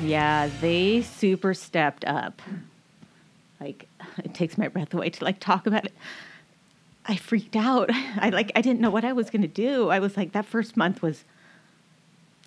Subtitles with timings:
[0.00, 2.40] Yeah, they super stepped up.
[3.60, 3.86] Like
[4.24, 5.92] it takes my breath away to like talk about it.
[7.06, 7.90] I freaked out.
[8.16, 9.90] I like I didn't know what I was going to do.
[9.90, 11.24] I was like that first month was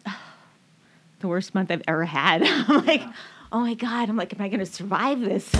[1.20, 2.42] the worst month I've ever had.
[2.46, 3.04] I'm like,
[3.52, 5.52] "Oh my god, I'm like am I going to survive this?"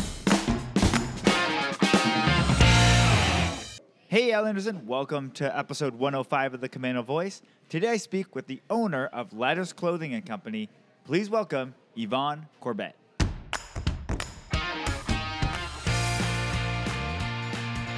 [4.08, 4.88] Hey, Islanders, Anderson.
[4.88, 7.42] welcome to episode 105 of the Camano Voice.
[7.70, 10.70] Today I speak with the owner of Ladders Clothing and Company.
[11.06, 12.96] Please welcome Yvonne Corbett.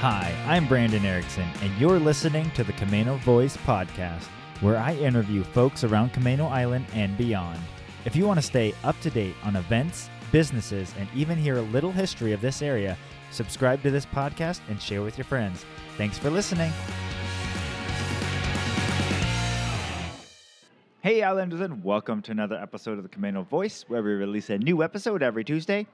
[0.01, 4.25] Hi, I'm Brandon Erickson, and you're listening to the Camano Voice podcast,
[4.61, 7.59] where I interview folks around Camano Island and beyond.
[8.05, 11.61] If you want to stay up to date on events, businesses, and even hear a
[11.63, 12.97] little history of this area,
[13.31, 15.65] subscribe to this podcast and share with your friends.
[15.97, 16.71] Thanks for listening.
[21.05, 24.57] Hey, Islanders, and welcome to another episode of the Camano Voice, where we release a
[24.57, 25.85] new episode every Tuesday.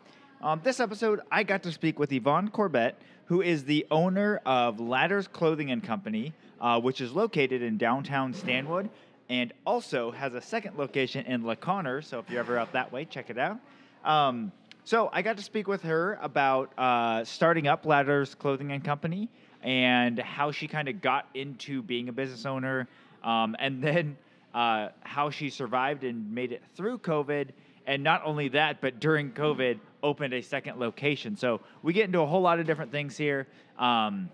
[0.41, 2.95] Um, this episode, I got to speak with Yvonne Corbett,
[3.25, 6.31] who is the owner of Ladders Clothing and Company,
[6.61, 8.89] uh, which is located in downtown Stanwood,
[9.27, 12.01] and also has a second location in La Conner.
[12.01, 13.59] So if you're ever out that way, check it out.
[14.05, 14.53] Um,
[14.85, 19.27] so I got to speak with her about uh, starting up Ladders Clothing and Company
[19.61, 22.87] and how she kind of got into being a business owner,
[23.25, 24.15] um, and then
[24.53, 27.49] uh, how she survived and made it through COVID.
[27.87, 31.35] And not only that, but during COVID, opened a second location.
[31.35, 34.29] So we get into a whole lot of different things here um,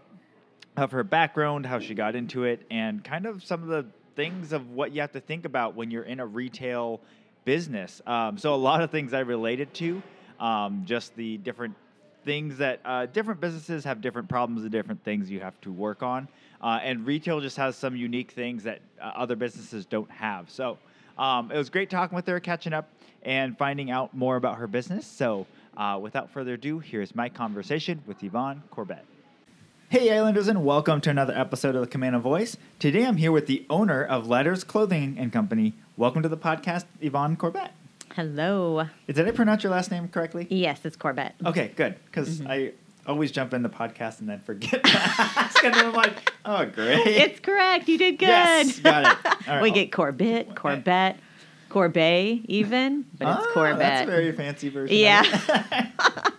[0.75, 4.51] of her background, how she got into it, and kind of some of the things
[4.51, 6.99] of what you have to think about when you're in a retail
[7.45, 8.01] business.
[8.05, 10.01] Um, so a lot of things I related to,
[10.39, 11.75] um, just the different
[12.27, 16.03] things that uh, different businesses have different problems and different things you have to work
[16.03, 16.27] on.
[16.61, 20.51] Uh, and retail just has some unique things that uh, other businesses don't have.
[20.51, 20.77] So
[21.17, 22.89] um, it was great talking with her, catching up,
[23.23, 25.07] and finding out more about her business.
[25.07, 25.47] So
[25.77, 29.05] uh, without further ado, here's my conversation with Yvonne Corbett.
[29.87, 32.57] Hey, Islanders, and welcome to another episode of the Camano Voice.
[32.77, 35.75] Today I'm here with the owner of Ladders Clothing and Company.
[35.95, 37.71] Welcome to the podcast, Yvonne Corbett.
[38.17, 38.83] Hello.
[39.05, 40.47] Did I pronounce your last name correctly?
[40.49, 41.33] Yes, it's Corbett.
[41.45, 42.03] Okay, good.
[42.05, 42.71] Because I
[43.05, 45.63] always jump in the podcast and then forget to ask.
[45.63, 47.05] and then I'm like, oh, great.
[47.05, 47.87] It's correct.
[47.87, 48.27] You did good.
[48.27, 49.25] Yes, got it.
[49.47, 51.17] All right, we I'll- get Corbett, Corbett,
[51.69, 53.77] Corbet even, but it's Ah, Corbett.
[53.77, 54.97] That's a very fancy version.
[54.97, 55.21] Yeah.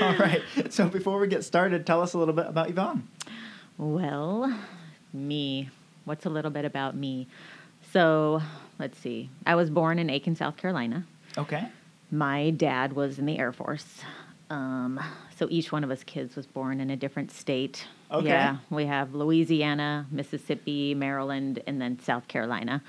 [0.00, 0.42] All right.
[0.70, 3.08] So before we get started, tell us a little bit about Yvonne.
[3.78, 4.56] Well,
[5.12, 5.70] me.
[6.04, 7.26] What's a little bit about me?
[7.92, 8.42] So,
[8.80, 9.30] let's see.
[9.46, 11.04] I was born in Aiken, South Carolina.
[11.38, 11.68] Okay.
[12.10, 14.00] My dad was in the Air Force.
[14.48, 14.98] Um,
[15.36, 17.86] so each one of us kids was born in a different state.
[18.10, 18.26] Okay.
[18.28, 22.82] Yeah, we have Louisiana, Mississippi, Maryland, and then South Carolina.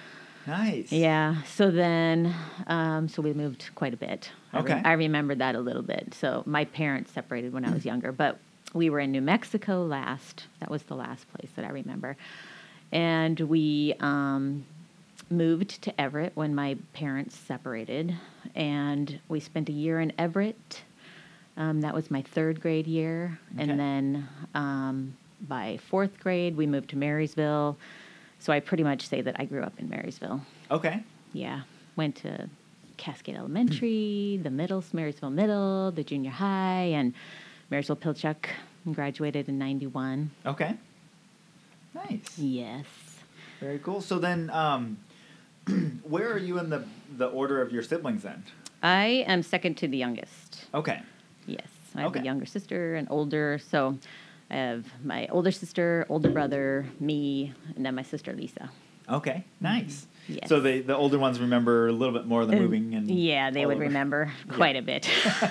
[0.47, 0.91] Nice.
[0.91, 1.43] Yeah.
[1.43, 2.33] So then,
[2.65, 4.31] um, so we moved quite a bit.
[4.53, 4.81] I re- Okay.
[4.83, 6.15] I remember that a little bit.
[6.15, 8.39] So my parents separated when I was younger, but
[8.73, 10.47] we were in New Mexico last.
[10.61, 12.17] That was the last place that I remember.
[12.91, 14.65] And we um,
[15.29, 18.15] moved to Everett when my parents separated.
[18.55, 20.81] And we spent a year in Everett.
[21.57, 23.39] Um, that was my third grade year.
[23.53, 23.63] Okay.
[23.63, 25.17] And then um,
[25.47, 27.77] by fourth grade, we moved to Marysville.
[28.39, 30.41] So I pretty much say that I grew up in Marysville.
[30.69, 31.03] Okay.
[31.33, 31.61] Yeah.
[31.95, 32.49] Went to
[32.97, 37.13] Cascade Elementary, the middle, Marysville Middle, the junior high, and
[37.69, 38.45] Marysville Pilchuck.
[38.91, 40.31] Graduated in 91.
[40.45, 40.75] Okay.
[41.93, 42.37] Nice.
[42.37, 42.85] Yes.
[43.59, 44.01] Very cool.
[44.01, 44.97] So then, um,
[46.03, 46.83] where are you in the
[47.17, 48.43] the order of your siblings then?
[48.83, 50.65] I am second to the youngest.
[50.73, 51.01] Okay.
[51.45, 51.67] Yes.
[51.95, 52.21] I have Okay.
[52.21, 53.59] a younger sister and older.
[53.59, 53.97] So
[54.49, 58.69] I have my older sister, older brother, me, and then my sister Lisa.
[59.09, 59.43] Okay.
[59.59, 60.07] Nice.
[60.23, 60.33] Mm-hmm.
[60.39, 60.49] Yes.
[60.49, 63.09] So the the older ones remember a little bit more of the Uh, moving and
[63.09, 63.85] Yeah, they would over.
[63.85, 65.07] remember quite a bit.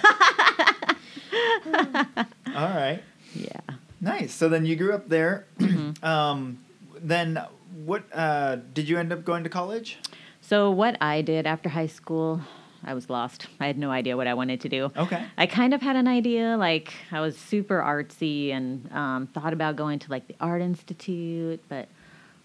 [2.54, 3.02] All right.
[3.34, 3.60] yeah.
[4.00, 4.32] Nice.
[4.34, 5.46] So then you grew up there.
[5.60, 6.04] Mm-hmm.
[6.04, 6.58] um,
[7.02, 7.38] then
[7.84, 9.98] what uh, did you end up going to college?
[10.40, 12.40] So what I did after high school,
[12.84, 13.46] I was lost.
[13.60, 14.90] I had no idea what I wanted to do.
[14.96, 15.22] Okay.
[15.36, 19.76] I kind of had an idea, like I was super artsy and um, thought about
[19.76, 21.88] going to like the art institute, but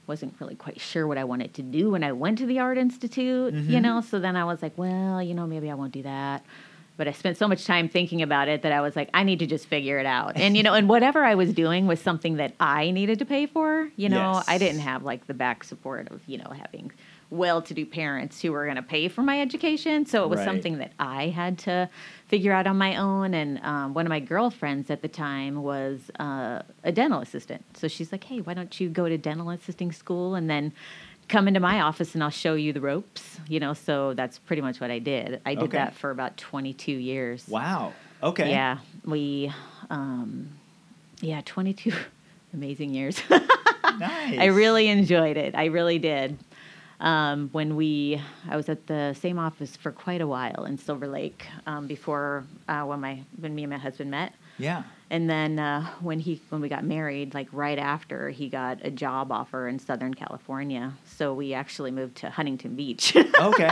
[0.07, 2.77] wasn't really quite sure what I wanted to do when I went to the art
[2.77, 3.53] institute.
[3.53, 3.81] You Mhm.
[3.81, 6.43] know, so then I was like, well, you know, maybe I won't do that.
[6.97, 9.39] But I spent so much time thinking about it that I was like, I need
[9.39, 10.37] to just figure it out.
[10.37, 13.45] And you know, and whatever I was doing was something that I needed to pay
[13.47, 13.89] for.
[13.97, 16.91] You know, I didn't have like the back support of you know having
[17.31, 20.05] well-to-do parents who were going to pay for my education.
[20.05, 20.45] So it was Right.
[20.45, 21.89] something that I had to
[22.27, 23.33] figure out on my own.
[23.33, 27.65] And um, one of my girlfriends at the time was uh, a dental assistant.
[27.75, 30.71] So she's like, hey, why don't you go to dental assisting school and then
[31.27, 33.73] come into my office and I'll show you the ropes, you know.
[33.73, 35.41] So that's pretty much what I did.
[35.45, 35.77] I did Okay.
[35.77, 37.47] that for about 22 years.
[37.47, 37.93] Wow.
[38.23, 38.49] Okay.
[38.49, 39.51] Yeah, we,
[39.89, 40.49] um,
[41.21, 41.91] yeah, 22
[42.53, 43.21] amazing years.
[43.99, 44.39] Nice.
[44.39, 45.55] I really enjoyed it.
[45.55, 46.37] I really did.
[46.99, 51.07] Um, when we, I was at the same office for quite a while in Silver
[51.07, 54.83] Lake um, before uh, when my when me and my husband met, Yeah.
[55.09, 58.89] And then uh, when he when we got married, like right after, he got a
[58.91, 60.93] job offer in Southern California.
[61.05, 63.15] So we actually moved to Huntington Beach.
[63.39, 63.69] Okay.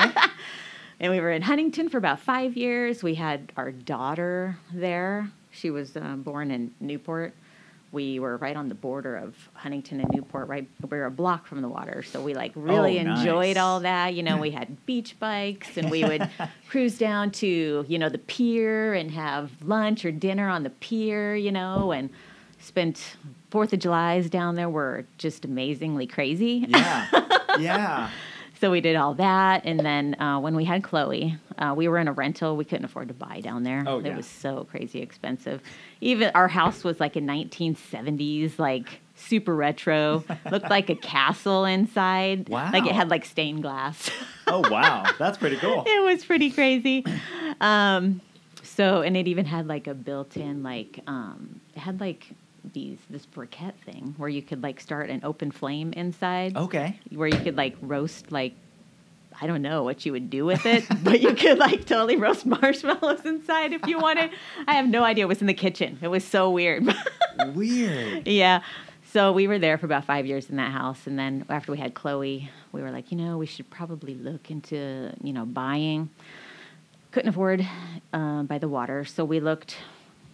[0.99, 3.01] And we were in Huntington for about five years.
[3.01, 5.29] We had our daughter there.
[5.51, 7.33] She was uh, born in Newport.
[7.93, 10.67] We were right on the border of Huntington and Newport, right?
[10.81, 12.03] We were a block from the water.
[12.03, 13.19] So we like oh, really Oh, nice.
[13.19, 14.13] enjoyed all that.
[14.15, 16.27] You know, we had beach bikes and we would
[16.69, 21.35] cruise down to, you know, the pier and have lunch or dinner on the pier,
[21.35, 22.09] you know, and
[22.59, 23.15] spent
[23.51, 26.65] Fourth of July's down there were just amazingly crazy.
[26.67, 27.07] Yeah.
[27.59, 28.09] Yeah.
[28.63, 31.97] So we did all that, and then uh, when we had Chloe, uh, we were
[31.97, 32.55] in a rental.
[32.55, 33.83] We couldn't afford to buy down there.
[33.85, 34.15] Oh, it yeah.
[34.15, 35.61] was so crazy expensive.
[35.99, 40.23] Even our house was like a 1970s, like super retro.
[40.49, 42.47] Looked like a castle inside.
[42.47, 42.71] Wow!
[42.71, 44.09] Like it had like stained glass.
[44.47, 45.05] Oh wow.
[45.19, 45.83] That's pretty cool.
[45.85, 47.05] it was pretty crazy.
[47.59, 48.21] Um,
[48.61, 52.27] so, and it even had like a built-in, like um, it had like
[52.73, 56.97] these this briquette thing where you could like start an open flame inside Okay.
[57.11, 58.53] where you could like roast like
[59.41, 62.45] I don't know what you would do with it, but you could like totally roast
[62.45, 64.29] marshmallows inside if you wanted.
[64.67, 65.25] I have no idea.
[65.25, 65.97] It was in the kitchen.
[66.01, 66.87] It was so weird.
[67.55, 68.27] Weird.
[68.27, 68.61] yeah.
[69.11, 71.77] So we were there for about five years in that house, and then after we
[71.79, 76.09] had Chloe, we were like, you know, we should probably look into you know buying.
[77.11, 77.67] Couldn't afford
[78.13, 79.77] uh, by the water, so we looked.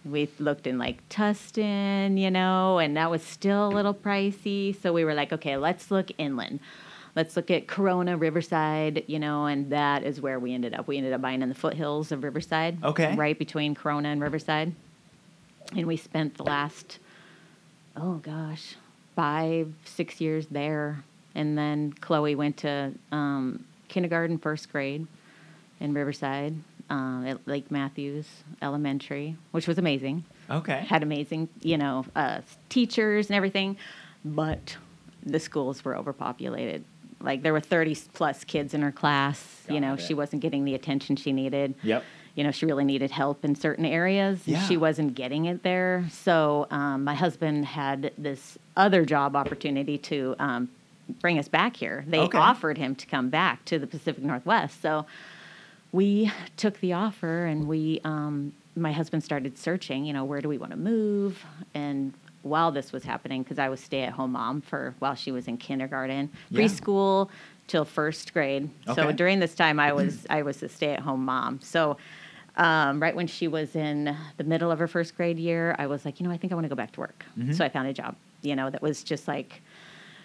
[0.04, 4.80] We looked in like Tustin, you know, and that was still a little pricey.
[4.80, 6.60] So we were like, okay, let's look inland.
[7.16, 10.86] Let's look at Corona, Riverside, you know, and that is where we ended up.
[10.86, 13.14] We ended up buying in the foothills of Riverside, Okay.
[13.16, 14.72] right between Corona and Riverside,
[15.76, 16.98] and we spent the last
[17.96, 18.76] oh gosh,
[19.16, 21.02] five, six years there.
[21.34, 25.06] And then Chloe went to um, kindergarten, first grade
[25.80, 26.54] in Riverside
[26.90, 28.26] um, at Lake Matthews
[28.60, 30.24] Elementary, which was amazing.
[30.50, 30.80] Okay.
[30.80, 33.76] Had amazing, you know, uh, teachers and everything,
[34.24, 34.76] but
[35.24, 36.84] the schools were overpopulated.
[37.20, 39.62] Like there were 30 plus kids in her class.
[39.68, 40.00] you know, it.
[40.00, 42.02] she wasn't getting the attention she needed Yep.
[42.34, 44.40] you know, she really needed help in certain areas.
[44.46, 44.60] Yeah.
[44.66, 46.06] She wasn't getting it there.
[46.10, 50.70] So um, my husband had this other job opportunity to um,
[51.20, 52.04] bring us back here.
[52.08, 52.38] They Okay.
[52.38, 54.80] offered him to come back to the Pacific Northwest.
[54.80, 55.04] So
[55.92, 60.48] we took the offer and we, um, my husband started searching, you know, where do
[60.48, 61.44] we want to move?
[61.74, 65.32] And while this was happening, because I was stay at home mom for while she
[65.32, 66.60] was in kindergarten, Yeah.
[66.60, 67.28] preschool
[67.66, 68.70] till first grade.
[68.88, 68.94] okay.
[69.02, 71.60] So during this time, I was I was a stay at home mom.
[71.62, 71.96] So
[72.56, 76.04] um, right when she was in the middle of her first grade year, I was
[76.04, 77.24] like, you know, I think I want to go back to work.
[77.38, 77.54] Mhm.
[77.54, 79.60] So I found a job, you know, that was just like,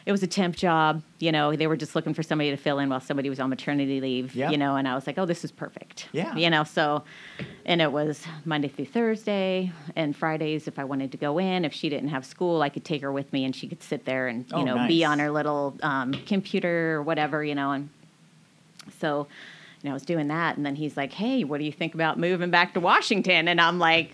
[0.06, 1.02] it was a temp job.
[1.20, 3.50] You know, they were just looking for somebody to fill in while somebody was on
[3.50, 4.52] maternity leave, Yeah.
[4.52, 6.08] you know, and I was like, oh, this is perfect.
[6.12, 6.36] Yeah.
[6.36, 7.04] You know, so,
[7.66, 11.66] and it was Monday through Thursday and Fridays if I wanted to go in.
[11.66, 14.06] If she didn't have school, I could take her with me and she could sit
[14.06, 17.72] there and, you Oh, know, be on her little um, computer or whatever, you know,
[17.72, 17.90] and
[19.00, 19.28] so,
[19.82, 21.94] you know, I was doing that, and then he's like, "Hey, what do you think
[21.96, 24.12] about moving back to Washington?" And I'm like,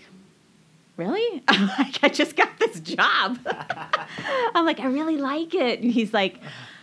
[1.02, 3.38] "Really?" I'm like, "I just got this job."
[4.54, 6.38] I'm like, "I really like it." And he's like,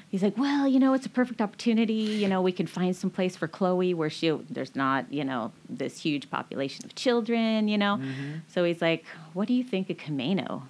[0.10, 1.94] "He's like, well, you know, it's a perfect opportunity.
[1.94, 5.52] You know, we can find some place for Chloe where she there's not, you know,
[5.70, 7.68] this huge population of children.
[7.68, 8.32] You know." Mm-hmm.
[8.48, 10.64] So he's like, "What do you think of Camano?"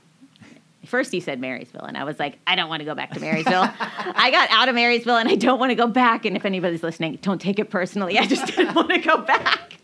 [0.86, 3.20] First, he said Marysville, and I was like, I don't want to go back to
[3.20, 3.70] Marysville.
[3.80, 6.24] I got out of Marysville, and I don't want to go back.
[6.24, 8.18] And if anybody's listening, don't take it personally.
[8.18, 9.78] I just didn't want to go back.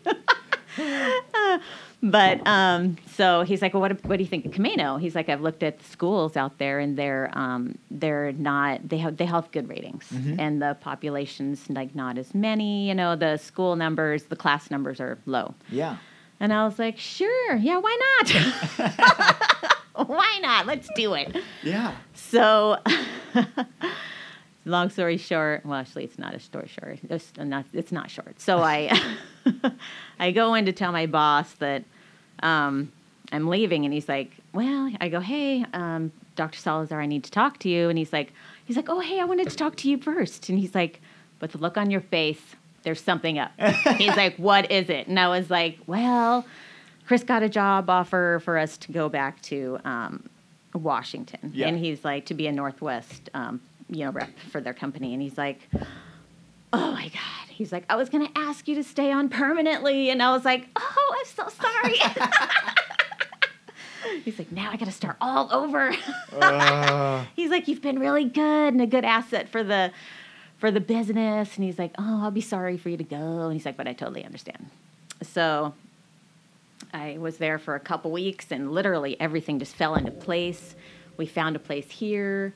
[2.02, 5.00] but um, so he's like, well, what, what do you think of Camano?
[5.00, 8.98] He's like, I've looked at the schools out there, and they're um, they're not they
[8.98, 12.88] have they have good ratings, and the population's like not as many.
[12.88, 15.54] You know, the school numbers, the class numbers are low.
[15.70, 15.96] Yeah.
[16.38, 19.76] And I was like, sure, yeah, why not?
[20.06, 20.66] why not?
[20.66, 21.34] Let's do it.
[21.62, 21.94] Yeah.
[22.14, 22.78] So,
[24.66, 26.98] long story short, well, actually, it's not a story short.
[27.08, 28.40] It's not, it's not short.
[28.40, 28.90] So I,
[30.18, 31.84] I go in to tell my boss that
[32.42, 32.92] um,
[33.32, 36.58] I'm leaving, and he's like, "Well," I go, "Hey, um, Dr.
[36.58, 38.32] Salazar, I need to talk to you." And he's like,
[38.64, 40.48] "He's like, oh, hey, I wanted to talk to you first.
[40.48, 41.00] And he's like,
[41.38, 42.42] "But the look on your face,
[42.82, 43.52] there's something up."
[43.96, 46.44] he's like, "What is it?" And I was like, "Well."
[47.06, 50.28] Chris got a job offer for us to go back to um,
[50.74, 51.68] Washington, Yeah.
[51.68, 55.22] and he's like to be a Northwest um, you know, rep for their company, and
[55.22, 55.60] he's like,
[56.72, 60.22] "Oh my god!" He's like, "I was gonna ask you to stay on permanently," and
[60.22, 61.98] I was like, "Oh, I'm so sorry."
[64.24, 65.94] he's like, "Now I got to start all over."
[66.32, 69.92] Uh, he's like, "You've been really good and a good asset for the."
[70.58, 73.52] For the business, and he's like, "Oh, I'll be sorry for you to go." And
[73.52, 74.70] he's like, "But I totally understand."
[75.20, 75.74] So
[76.94, 80.74] I was there for a couple weeks, and literally everything just fell into place.
[81.18, 82.54] We found a place here,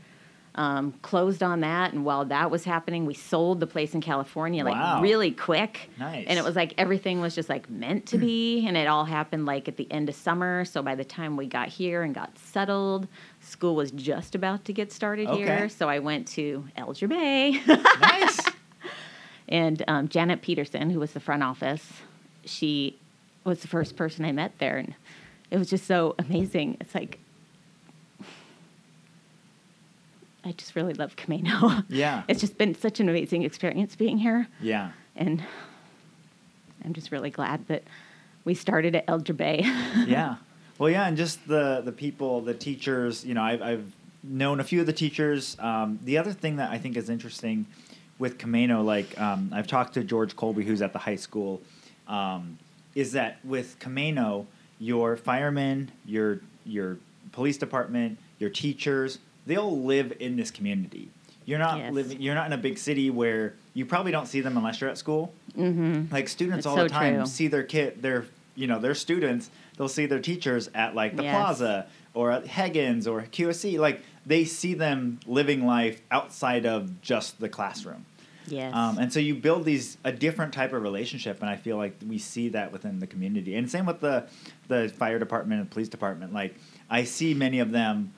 [0.61, 4.63] um, closed on that, and while that was happening, we sold the place in California
[4.63, 5.01] like Wow.
[5.01, 5.89] really quick.
[5.99, 6.27] Nice.
[6.29, 9.47] And it was like everything was just like meant to be, and it all happened
[9.47, 10.65] like at the end of summer.
[10.67, 13.09] So by the time we got here and got settled,
[13.41, 15.39] school was just about to get started Okay.
[15.43, 15.69] here.
[15.71, 17.61] So I went to Elger Bay.
[18.01, 18.41] nice.
[19.49, 21.85] And um, Janet Peterson, who was the front office,
[22.45, 22.97] she
[23.45, 24.95] was the first person I met there, and
[25.51, 26.77] it was just so amazing.
[26.81, 27.19] It's like
[30.45, 31.85] I just really love Camano.
[31.89, 32.23] Yeah.
[32.29, 34.91] it's just been such an amazing experience being here, Yeah.
[35.17, 35.43] and
[36.85, 37.83] I'm just really glad that
[38.45, 39.61] we started at Elger Bay.
[40.07, 40.37] yeah.
[40.79, 43.23] Well, yeah, and just the the people, the teachers.
[43.25, 43.93] You know, I've I've
[44.25, 45.57] known a few of the teachers.
[45.59, 47.67] Um, the other thing that I think is interesting
[48.19, 51.61] with Camano, like um, I've talked to George Colby, who's at the high school,
[52.09, 52.59] um,
[52.95, 54.47] is that with Camano,
[54.79, 56.97] your firemen, your your
[57.33, 61.11] police department, your teachers, they all live in this community.
[61.47, 61.93] You're not Yes.
[61.93, 62.21] living.
[62.21, 64.99] You're not in a big city where you probably don't see them unless you're at
[64.99, 65.33] school.
[65.57, 66.13] mm-hmm.
[66.13, 67.27] Like students all so the time true.
[67.27, 69.51] see their kid, their you know their students.
[69.77, 71.35] They'll see their teachers at like the Yes.
[71.35, 73.79] plaza or at Higgins or QFC.
[73.79, 78.05] Like they see them living life outside of just the classroom.
[78.47, 78.75] Yes.
[78.75, 81.97] Um, and so you build these a different type of relationship, and I feel like
[82.07, 83.55] we see that within the community.
[83.57, 84.27] And same with the
[84.69, 86.33] the fire department and police department.
[86.33, 86.55] Like
[86.91, 88.13] I see many of them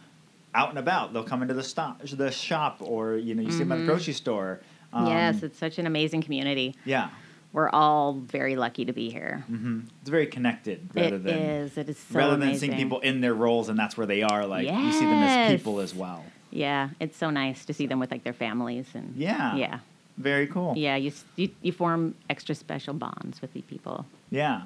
[0.55, 1.13] out and about.
[1.13, 3.83] They'll come into the stop, the shop, or you know you see them at the
[3.83, 3.87] Mhm.
[3.87, 4.61] grocery store.
[4.93, 6.75] Um, yes, it's such an amazing community.
[6.85, 7.09] yeah.
[7.55, 9.45] We're all very lucky to be here.
[9.47, 11.77] hmm It's very connected rather It than is.
[11.77, 14.47] It is so rather than seeing people in their roles and that's where they are.
[14.47, 16.25] Like you see them as people as well.
[16.51, 19.55] Yeah, it's so nice to see them with like their families and Yeah.
[19.57, 19.79] yeah,
[20.17, 20.73] Very cool.
[20.79, 20.97] yeah.
[20.97, 24.07] You you, you form extra special bonds with the people.
[24.31, 24.63] Yeah.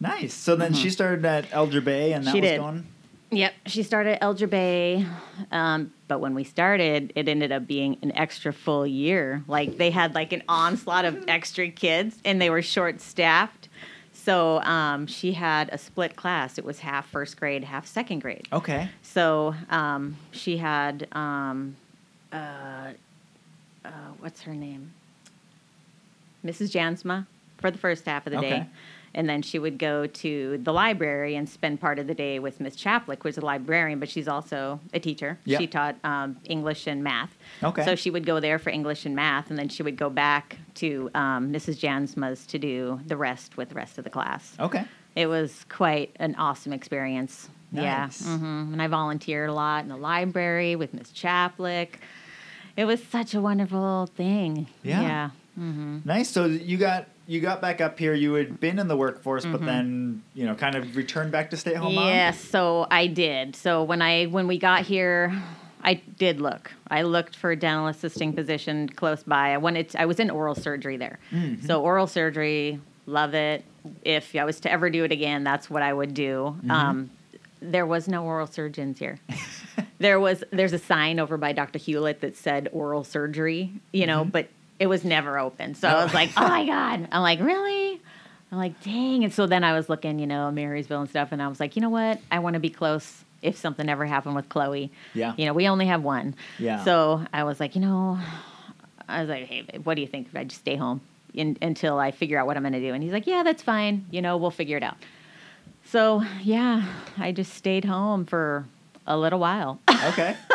[0.00, 0.34] Nice.
[0.34, 2.36] So then she started at Elger Bay, and that Mm-hmm.
[2.36, 2.60] She was did.
[2.60, 2.86] going.
[3.34, 5.04] Yep, she started Bay,
[5.50, 9.42] um, but when we started, it ended up being an extra full year.
[9.48, 13.68] Like they had like an onslaught of extra kids, and they were short staffed.
[14.12, 16.58] So um, she had a split class.
[16.58, 18.46] It was half first grade, half second grade.
[18.52, 18.88] Okay.
[19.02, 21.76] So um, she had, um,
[22.32, 22.92] uh,
[23.84, 23.88] uh,
[24.20, 24.92] what's her name?
[26.44, 26.70] Mrs.
[26.70, 27.26] Jansma
[27.58, 28.48] for the first half of the Okay.
[28.60, 28.66] day.
[29.14, 32.58] And then she would go to the library and spend part of the day with
[32.60, 35.38] Miss Chaplick, who's a librarian, but she's also a teacher.
[35.44, 35.60] Yep.
[35.60, 37.36] She taught um, English and math.
[37.62, 37.84] Okay.
[37.84, 40.58] So she would go there for English and math, and then she would go back
[40.76, 41.78] to um, Mrs.
[41.78, 44.54] Jansma's to do the rest with the rest of the class.
[44.58, 44.84] Okay.
[45.14, 47.48] It was quite an awesome experience.
[47.70, 48.20] Nice.
[48.26, 48.36] Yeah.
[48.36, 51.88] hmm And I volunteered a lot in the library with Miss Chaplick.
[52.76, 54.66] It was such a wonderful thing.
[54.82, 55.02] Yeah.
[55.02, 55.30] Yeah.
[55.54, 56.30] hmm Nice.
[56.30, 58.14] So you got you got back up here.
[58.14, 61.56] You had been in the workforce, but then you know kind of returned back to
[61.56, 61.94] stay at home.
[61.94, 62.06] mom?
[62.08, 63.56] Yes, so I did.
[63.56, 65.32] So when I when we got here,
[65.82, 66.72] I did look.
[66.88, 69.54] I looked for a dental assisting position close by.
[69.54, 69.94] I wanted.
[69.96, 71.66] I was in oral surgery there, Mhm.
[71.66, 73.64] so oral surgery, love it.
[74.02, 76.56] If I was to ever do it again, that's what I would do.
[76.58, 76.70] Mm-hmm.
[76.70, 77.10] Um,
[77.60, 79.18] there was no oral surgeons here.
[79.98, 81.78] there was there's a sign over by Dr.
[81.78, 85.74] Hewlett that said oral surgery, you know, but it was never open.
[85.74, 86.04] So I oh.
[86.04, 86.12] was.
[86.12, 86.14] Oh.
[86.14, 87.08] like, oh my god.
[87.12, 88.00] I'm like, really?
[88.52, 89.24] I'm like, dang.
[89.24, 91.76] And so then I was looking, you know, Marysville and stuff, and I was like,
[91.76, 92.20] you know what?
[92.30, 94.90] I want to be close if something ever happened with Chloe.
[95.12, 95.34] Yeah.
[95.36, 96.34] You know, we only have one.
[96.58, 96.82] Yeah.
[96.84, 98.18] So I was like, you know,
[99.08, 101.00] I was like, hey, babe, what do you think if I just stay home
[101.34, 102.94] in, until I figure out what I'm going to do?
[102.94, 104.06] And he's like, yeah, that's fine.
[104.10, 104.96] You know, we'll figure it out.
[105.84, 106.86] So yeah,
[107.18, 108.66] I just stayed home for
[109.06, 109.80] a little while.
[109.90, 110.36] Okay.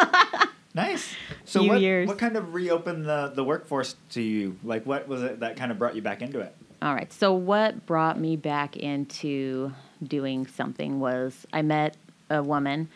[0.74, 1.16] nice.
[1.46, 2.08] So what years.
[2.08, 4.58] what kind of reopened the the workforce to you?
[4.64, 6.56] Like what was it that kind of brought you back into it?
[6.82, 7.12] All right.
[7.12, 11.98] So what brought me back into doing something was I met
[12.30, 12.88] a woman,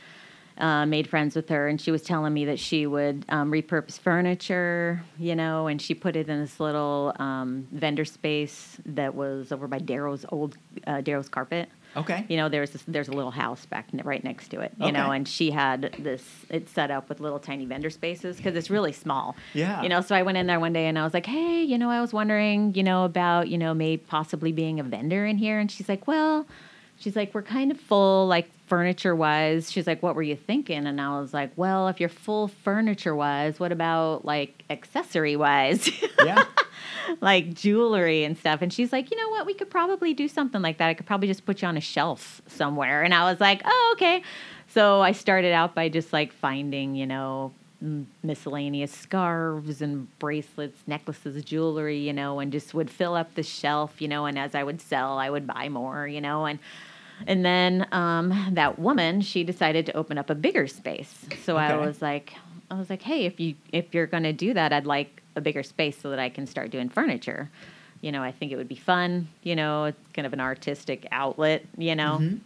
[0.58, 4.00] uh, made friends with her, and she was telling me that she would um, repurpose
[4.00, 9.52] furniture, you know, and she put it in this little um, vendor space that was
[9.52, 11.70] over by Darrow's old uh, Darrow's carpet.
[11.96, 12.26] Okay.
[12.28, 14.74] You know, there's this, there's a little house back right next to it.
[14.80, 18.56] You know, and she had this it's set up with little tiny vendor spaces because
[18.56, 19.36] it's really small.
[19.54, 19.82] Yeah.
[19.82, 21.78] You know, so I went in there one day and I was like, hey, you
[21.78, 25.38] know, I was wondering, you know, about you know, maybe possibly being a vendor in
[25.38, 26.48] here, and she's like, well.
[27.00, 29.72] She's like, we're kind of full, like furniture wise.
[29.72, 30.88] She's like, what were you thinking?
[30.88, 35.90] And I was like, well, if you're full furniture wise, what about like accessory wise?
[36.24, 36.46] Yeah.
[37.20, 38.62] like jewelry and stuff.
[38.62, 39.46] And she's like, you know what?
[39.46, 40.88] We could probably do something like that.
[40.88, 43.04] I could probably just put you on a shelf somewhere.
[43.04, 44.24] And I was like, oh, okay.
[44.68, 47.52] So I started out by just like finding, you know,
[48.24, 54.02] miscellaneous scarves and bracelets, necklaces, jewelry, you know, and just would fill up the shelf,
[54.02, 56.60] you know, and as I would sell, I would buy more, you know, and
[57.28, 61.26] and then um, that woman, she decided to open up a bigger space.
[61.44, 62.34] So I was like,
[62.72, 65.42] I was like, hey, if you if you're going to do that, I'd like a
[65.42, 67.50] bigger space so that I can start doing furniture.
[68.02, 69.28] You know, I think it would be fun.
[69.44, 71.66] You know, it's kind of an artistic outlet.
[71.78, 72.20] You know.
[72.22, 72.40] Mhm.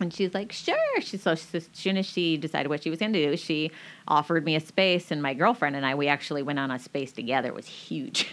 [0.00, 0.74] And she's like, sure.
[1.00, 3.70] She so she- as soon as she decided what she was going to do, she
[4.08, 7.12] offered me a space, and my girlfriend and I, we actually went on a space
[7.12, 7.48] together.
[7.48, 8.32] It was huge.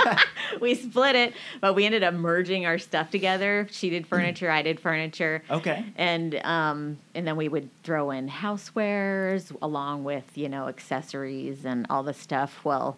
[0.60, 3.66] we split it, but we ended up merging our stuff together.
[3.70, 5.84] She did furniture, I did furniture, Okay.
[5.96, 11.86] and um, and then we would throw in housewares along with you know accessories and
[11.90, 12.64] all the stuff.
[12.64, 12.96] Well,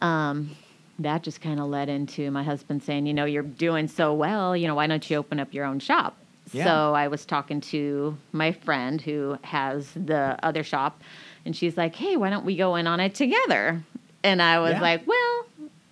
[0.00, 0.56] um,
[0.98, 4.56] that just kind of led into my husband saying, you know, you're doing so well.
[4.56, 6.16] You know, why don't you open up your own shop?
[6.52, 6.64] Yeah.
[6.64, 11.02] So I was talking to my friend who has the other shop,
[11.44, 13.82] and she's like, hey, why don't we go in on it together?
[14.22, 14.80] And I was Yeah.
[14.80, 15.46] like, well,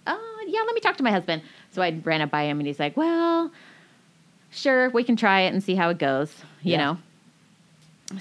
[0.07, 0.17] uh,
[0.47, 1.43] yeah, let me talk to my husband.
[1.73, 3.51] So I ran it by him, and he's like, well,
[4.51, 6.79] sure, we can try it and see how it goes, you Yeah.
[6.79, 6.99] know.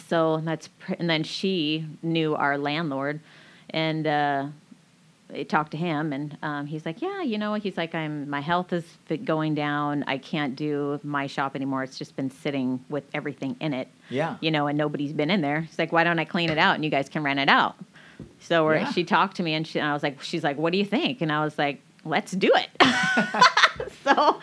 [0.07, 3.19] So that's pr- and then she knew our landlord,
[3.71, 4.47] and uh,
[5.47, 8.73] talked to him, and um, he's like, yeah, you know, he's like, I'm my health
[8.73, 8.85] is
[9.23, 10.03] going down.
[10.07, 11.83] I can't do my shop anymore.
[11.83, 14.37] It's just been sitting with everything in it, Yeah.
[14.41, 15.61] you know, and nobody's been in there.
[15.61, 17.75] He's like, why don't I clean it out and you guys can rent it out?
[18.39, 18.91] So Yeah.
[18.91, 20.85] she talked to me, and, she, and I was like, she's like, what do you
[20.85, 21.21] think?
[21.21, 22.69] And I was like, let's do it.
[24.03, 24.39] so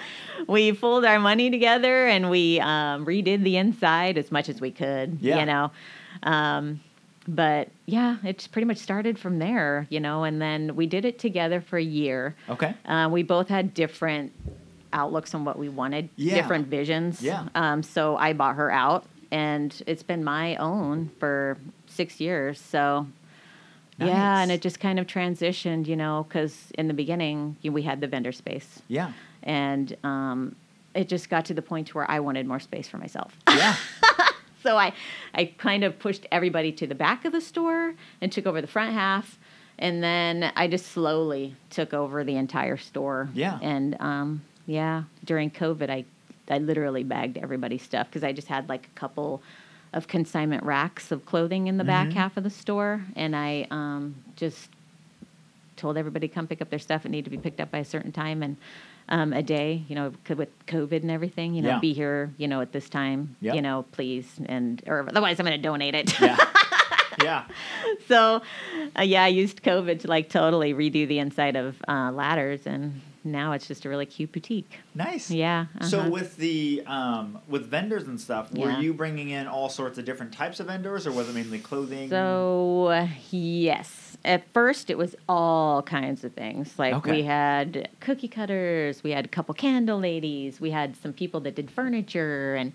[0.46, 4.70] we pulled our money together and we um, redid the inside as much as we
[4.70, 5.40] could, Yeah.
[5.40, 5.70] you know.
[6.22, 6.80] Um,
[7.28, 11.18] but yeah, it's pretty much started from there, you know, and then we did it
[11.18, 12.34] together for a year.
[12.48, 12.74] Okay.
[12.86, 14.32] Uh, we both had different
[14.92, 16.34] outlooks on what we wanted, Yeah.
[16.36, 17.22] different visions.
[17.22, 17.48] Yeah.
[17.54, 22.58] Um, so I bought her out, and it's been my own for six years.
[22.58, 23.06] So
[23.98, 27.82] yeah, and it just kind of transitioned, you know, because in the beginning you- we
[27.82, 29.12] had the vendor space, Yeah.
[29.42, 30.56] and um,
[30.94, 33.36] it just got to the point where I wanted more space for myself.
[33.48, 33.74] Yeah.
[34.62, 34.92] so I,
[35.34, 38.66] I kind of pushed everybody to the back of the store and took over the
[38.66, 39.38] front half,
[39.78, 43.28] and then I just slowly took over the entire store.
[43.34, 43.58] Yeah.
[43.62, 46.04] And um, yeah, during COVID, I,
[46.50, 49.42] I literally bagged everybody's stuff because I just had like a couple
[49.92, 52.12] of consignment racks of clothing in the back Mhm.
[52.14, 54.68] half of the store, and I um, just
[55.76, 57.06] told everybody come pick up their stuff.
[57.06, 58.56] It needed to be picked up by a certain time and
[59.08, 59.84] um, a day.
[59.88, 61.78] You know, with COVID and everything, you know, Yeah.
[61.78, 62.32] be here.
[62.36, 63.36] You know, at this time.
[63.40, 63.54] Yep.
[63.54, 66.18] You know, please, and or otherwise I'm going to donate it.
[66.20, 66.36] Yeah.
[67.22, 67.44] yeah.
[68.06, 68.42] so,
[68.98, 73.00] uh, yeah, I used COVID to like totally redo the inside of uh, ladders, and
[73.24, 74.78] now it's just a really cute boutique.
[74.94, 75.30] Nice.
[75.30, 75.66] Yeah.
[75.82, 76.10] So uh-huh.
[76.10, 78.80] with the um, with vendors and stuff, were Yeah.
[78.80, 82.08] you bringing in all sorts of different types of vendors, or was it mainly clothing?
[82.10, 86.78] So uh, yes, at first it was all kinds of things.
[86.78, 87.10] Like Okay.
[87.12, 91.54] we had cookie cutters, we had a couple candle ladies, we had some people that
[91.54, 92.72] did furniture, and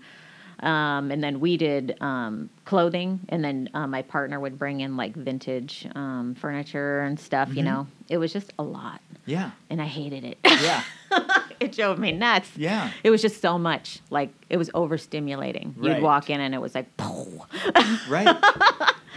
[0.60, 4.96] um, and then we did um, clothing, and then uh, my partner would bring in
[4.96, 7.48] like vintage um, furniture and stuff.
[7.56, 7.64] You Mhm.
[7.64, 10.38] know, it was just a lot, yeah, and I hated it.
[10.62, 10.82] yeah,
[11.60, 12.50] it drove me nuts.
[12.56, 12.90] yeah.
[13.02, 13.98] It was just so much.
[14.10, 15.74] Like it was overstimulating.
[15.76, 15.94] Right.
[15.94, 16.86] You'd walk in and it was like,
[18.08, 18.36] Right.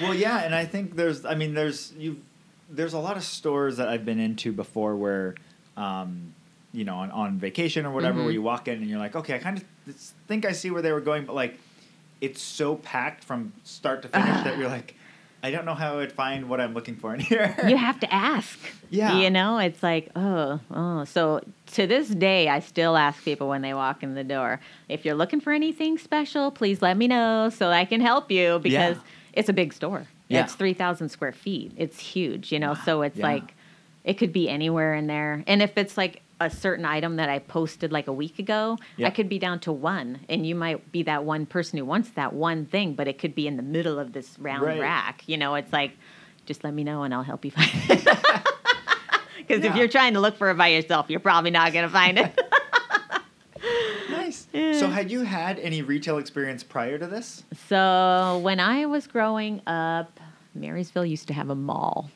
[0.01, 2.21] Well, yeah, and I think there's, I mean, there's you,
[2.69, 5.35] there's a lot of stores that I've been into before where,
[5.75, 6.33] um,
[6.73, 8.33] you know, on, on vacation or whatever, where Mhm.
[8.33, 9.95] you walk in and you're like, okay, I kind of
[10.27, 11.57] think I see where they were going, but like,
[12.19, 14.95] it's so packed from start to finish that you're like,
[15.43, 17.55] I don't know how I would find what I'm looking for in here.
[17.67, 18.59] you have to ask.
[18.89, 19.19] Yeah.
[19.19, 21.05] You know, it's like, oh, oh.
[21.05, 21.41] So
[21.73, 25.15] to this day, I still ask people when they walk in the door, if you're
[25.15, 29.01] looking for anything special, please let me know so I can help you because Yeah.
[29.37, 30.07] It's a big store.
[30.27, 30.43] Yeah.
[30.43, 31.71] It's 3,000 square feet.
[31.77, 33.27] It's huge, you know, so it's Yeah.
[33.27, 33.53] like,
[34.03, 35.43] it could be anywhere in there.
[35.47, 38.77] And if it's like a certain item that I posted like a week ago.
[39.03, 40.19] I could be down to one.
[40.29, 43.33] And you might be that one person who wants that one thing, but it could
[43.33, 44.79] be in the middle of this round Right.
[44.79, 45.23] rack.
[45.25, 45.93] You know, it's like,
[46.45, 48.07] just let me know and I'll help you find it.
[49.37, 49.71] Because Yeah.
[49.71, 52.19] if you're trying to look for it by yourself, you're probably not going to find
[52.19, 52.37] it.
[54.53, 57.43] So, had you had any retail experience prior to this?
[57.67, 60.19] so when I was growing up,
[60.55, 62.09] Marysville used to have a mall.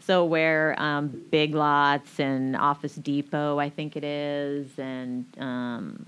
[0.00, 6.04] So where um, Big Lots and Office Depot, I think it is, and um,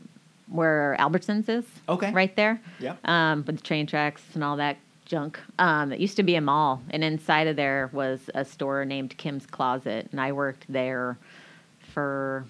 [0.49, 1.65] where Albertsons is.
[1.89, 2.13] Okay.
[2.13, 2.61] Right there.
[2.79, 2.97] Yeah.
[3.05, 4.77] Um, with the train tracks and all that
[5.07, 5.41] junk.
[5.59, 9.17] Um, it used to be a mall, and inside of there was a store named
[9.17, 11.17] Kim's Closet, and I worked there
[11.81, 12.45] for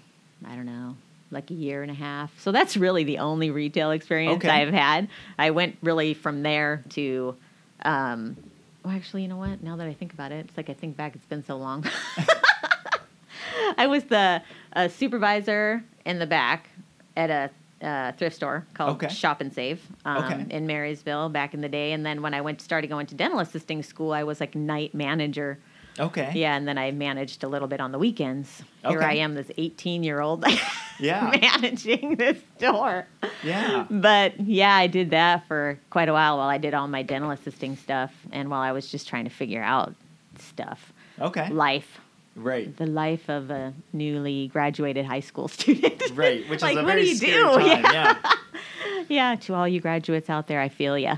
[0.44, 0.96] I don't know,
[1.30, 2.38] like a year and a half.
[2.40, 4.48] So that's really the only retail experience Okay.
[4.48, 5.08] I've had.
[5.38, 7.36] I went really from there to.
[7.84, 8.36] Um,
[8.84, 9.62] well, actually, you know what?
[9.62, 11.14] Now that I think about it, it's like I think back.
[11.16, 11.84] It's been so long.
[13.78, 14.42] I was the
[14.74, 16.68] uh, supervisor in the back
[17.16, 17.50] at a
[17.86, 19.12] uh, thrift store called Okay.
[19.12, 20.46] Shop and Save um, Okay.
[20.56, 21.92] in Marysville back in the day.
[21.92, 24.94] And then when I went started going to dental assisting school, I was like night
[24.94, 25.58] manager.
[25.98, 26.32] Okay.
[26.34, 28.62] Yeah, and then I managed a little bit on the weekends.
[28.86, 30.44] Here I am, this 18 year old
[31.00, 31.30] Yeah.
[31.42, 33.06] managing this store.
[33.42, 33.86] Yeah.
[33.90, 37.30] But yeah, I did that for quite a while while I did all my dental
[37.30, 39.94] assisting stuff and while I was just trying to figure out
[40.38, 40.92] stuff.
[41.20, 41.48] Okay.
[41.50, 42.00] Life.
[42.34, 42.76] Right.
[42.76, 46.02] The life of a newly graduated high school student.
[46.14, 46.48] Right.
[46.50, 47.42] Which like, is a what very do you scary do?
[47.44, 47.84] time.
[47.84, 47.92] Yeah.
[47.92, 48.32] yeah.
[49.08, 51.16] yeah, to all you graduates out there, I feel ya.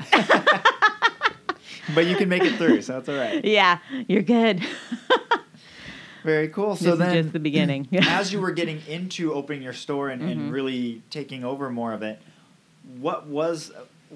[1.95, 3.45] But you can make it through, so that's all right.
[3.45, 4.61] yeah, you're good.
[6.25, 6.77] Very cool.
[6.77, 7.89] So this then, just the beginning.
[7.93, 10.31] as you were getting into opening your store and, Mm-hmm.
[10.31, 12.21] and really taking over more of it,
[12.99, 13.71] what was,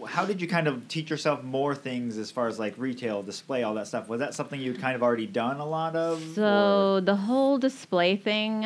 [0.06, 3.62] how did you kind of teach yourself more things as far as like retail, display,
[3.62, 4.08] all that stuff?
[4.08, 6.20] Was that something you'd kind of already done a lot of?
[6.34, 8.62] So the whole display thing,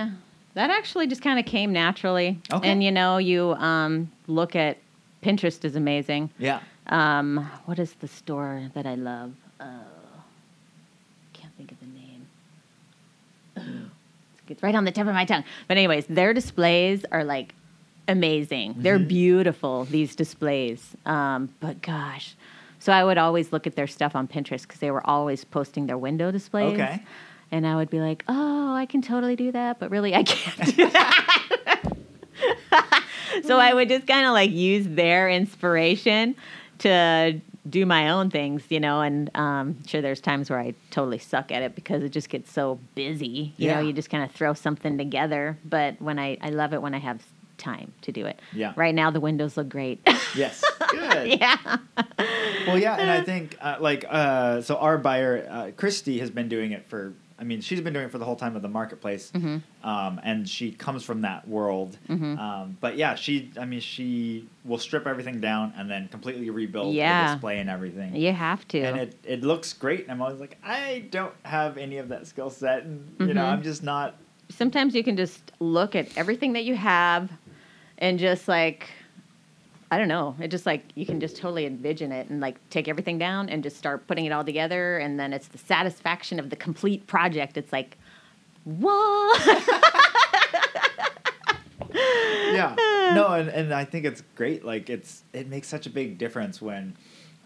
[0.54, 2.40] that actually just kind of came naturally.
[2.50, 2.68] Okay.
[2.68, 4.78] And you know, you um, look at
[5.22, 6.30] Pinterest is amazing.
[6.38, 6.60] yeah.
[6.88, 9.32] Um, what is the store that I love?
[9.60, 9.64] Oh,
[11.32, 12.26] can't think of the name.
[14.48, 15.42] It's right on the tip of my tongue.
[15.66, 17.54] But anyways, their displays are like
[18.06, 18.74] amazing.
[18.78, 19.08] They're Mhm.
[19.08, 19.84] beautiful.
[19.86, 20.94] These displays.
[21.04, 22.36] Um, but gosh,
[22.78, 25.86] so I would always look at their stuff on Pinterest because they were always posting
[25.86, 26.74] their window displays.
[26.78, 27.02] Okay.
[27.50, 30.76] And I would be like, oh, I can totally do that, but really I can't
[30.76, 31.82] do that.
[33.42, 36.36] so I would just kind of like use their inspiration
[36.80, 41.18] to do my own things, you know, and um, sure there's times where I totally
[41.18, 43.54] suck at it because it just gets so busy.
[43.56, 43.74] You Yeah.
[43.74, 45.58] know, you just kind of throw something together.
[45.64, 47.22] But when I, I love it when I have
[47.58, 48.38] time to do it.
[48.52, 48.72] Yeah.
[48.76, 50.06] Right now the windows look great.
[50.36, 50.62] Yes.
[50.90, 51.40] Good.
[51.40, 51.78] yeah.
[52.66, 56.48] Well, yeah, and I think uh, like uh, so our buyer uh, Christy has been
[56.48, 57.14] doing it for.
[57.38, 59.62] I mean, she's been doing it for the whole time of the marketplace, Mhm.
[59.84, 61.98] um, and she comes from that world.
[62.08, 62.38] Mhm.
[62.38, 63.50] Um, but yeah, she.
[63.60, 68.16] I mean, she will strip everything down and then completely rebuild the display and everything.
[68.16, 68.80] You have to.
[68.80, 72.26] And it, it looks great, and I'm always like, I don't have any of that
[72.26, 73.52] skill set, and you know, Mhm.
[73.52, 74.14] I'm just not.
[74.48, 77.32] sometimes you can just look at everything that you have
[77.98, 78.88] and just like
[79.96, 80.36] I don't know.
[80.38, 83.62] It just like you can just totally envision it and like take everything down and
[83.62, 87.56] just start putting it all together and then it's the satisfaction of the complete project.
[87.56, 87.96] It's like
[88.64, 89.40] what?
[91.94, 92.74] yeah
[93.14, 96.60] no and, and i think it's great like it's it makes such a big difference
[96.60, 96.94] when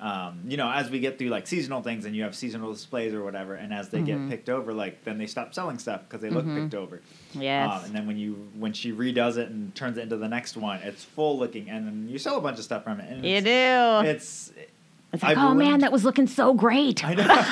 [0.00, 3.12] um, you know as we get through like seasonal things and you have seasonal displays
[3.12, 4.06] or whatever and as they Mhm.
[4.06, 6.62] get picked over like then they stop selling stuff because they look Mhm.
[6.62, 7.02] picked over
[7.34, 7.70] yes.
[7.70, 10.56] um, and then when you when she redoes it and turns it into the next
[10.56, 13.24] one it's full looking and then you sell a bunch of stuff from it and
[13.24, 14.08] you it's, do.
[14.08, 14.52] it's
[15.12, 17.04] it's like, I've oh man, that was looking so great.
[17.04, 17.26] i know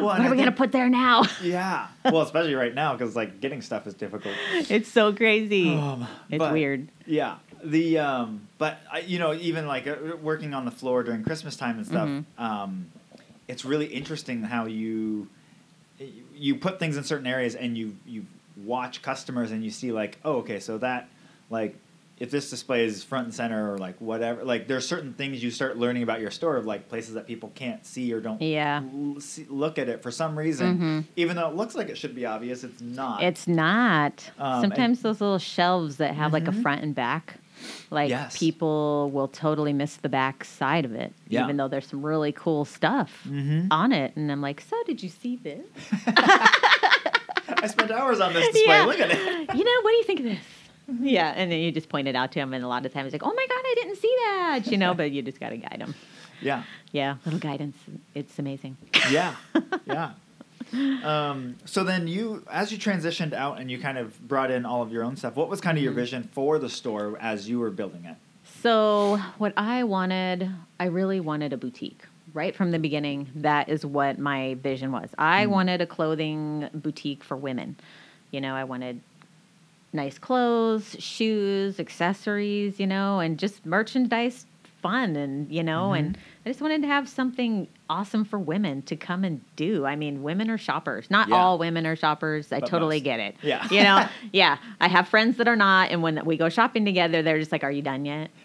[0.00, 1.22] well, What are I we gonna put there now?
[1.42, 4.34] yeah well especially right now because like getting stuff is difficult
[4.68, 5.74] it's so crazy.
[5.74, 6.88] Um, it's but- weird.
[7.06, 11.22] Yeah, the um, but I, you know, even like uh, working on the floor during
[11.22, 12.24] Christmas time and stuff, Mhm.
[12.38, 12.86] um,
[13.48, 15.28] it's really interesting how you
[16.34, 18.24] you put things in certain areas and you you
[18.64, 21.08] watch customers and you see like, oh, okay, so that
[21.50, 21.76] like
[22.18, 25.50] if this display is front and center or like whatever, like there's certain things you
[25.50, 28.82] start learning about your store of like places that people can't see or don't Yeah.
[28.94, 31.04] l- see, look at it for some reason, Mhm.
[31.16, 33.22] even though it looks like it should be obvious, it's not.
[33.22, 34.30] It's not.
[34.38, 36.62] Um, Sometimes those little shelves that have like a Mhm.
[36.62, 37.38] front and back,
[37.90, 38.38] like Yes.
[38.38, 41.44] people will totally miss the back side of it, Yeah.
[41.44, 43.68] even though there's some really cool stuff Mhm.
[43.70, 44.14] on it.
[44.16, 45.64] And I'm like, so did you see this?
[46.06, 48.74] I spent hours on this display.
[48.76, 48.84] Yeah.
[48.84, 49.18] Look at it.
[49.54, 50.38] you know, what do you think of this?
[51.00, 53.12] Yeah, and then you just point it out to him, and a lot of times
[53.12, 54.94] like, oh my god, I didn't see that, you know.
[54.94, 55.94] But you just got to guide him.
[56.40, 57.76] Yeah, Yeah, little guidance.
[58.16, 58.76] It's amazing.
[59.10, 59.36] yeah,
[59.86, 60.10] yeah.
[60.72, 64.82] Um, so then you, as you transitioned out and you kind of brought in all
[64.82, 65.84] of your own stuff, what was kind of Mm-hmm.
[65.84, 68.16] your vision for the store as you were building it?
[68.60, 72.02] So, what I wanted, I really wanted a boutique.
[72.34, 75.10] Right from the beginning, that is what my vision was.
[75.18, 75.50] I Mm.
[75.50, 77.76] wanted a clothing boutique for women.
[78.30, 79.00] You know, I wanted
[79.92, 84.46] nice clothes, shoes, accessories, you know, and just merchandise
[84.82, 86.20] fun and you know and Mm-hmm.
[86.44, 89.86] i just wanted to have something awesome for women to come and do.
[89.86, 91.08] I mean women are shoppers.
[91.10, 91.36] Not Yeah.
[91.36, 92.52] all women are shoppers.
[92.52, 93.04] I But totally most.
[93.04, 93.36] get it.
[93.42, 93.66] Yeah.
[93.70, 94.06] you know?
[94.32, 94.56] Yeah.
[94.80, 97.62] I have friends that are not and when we go shopping together they're just like
[97.64, 98.30] are you done yet?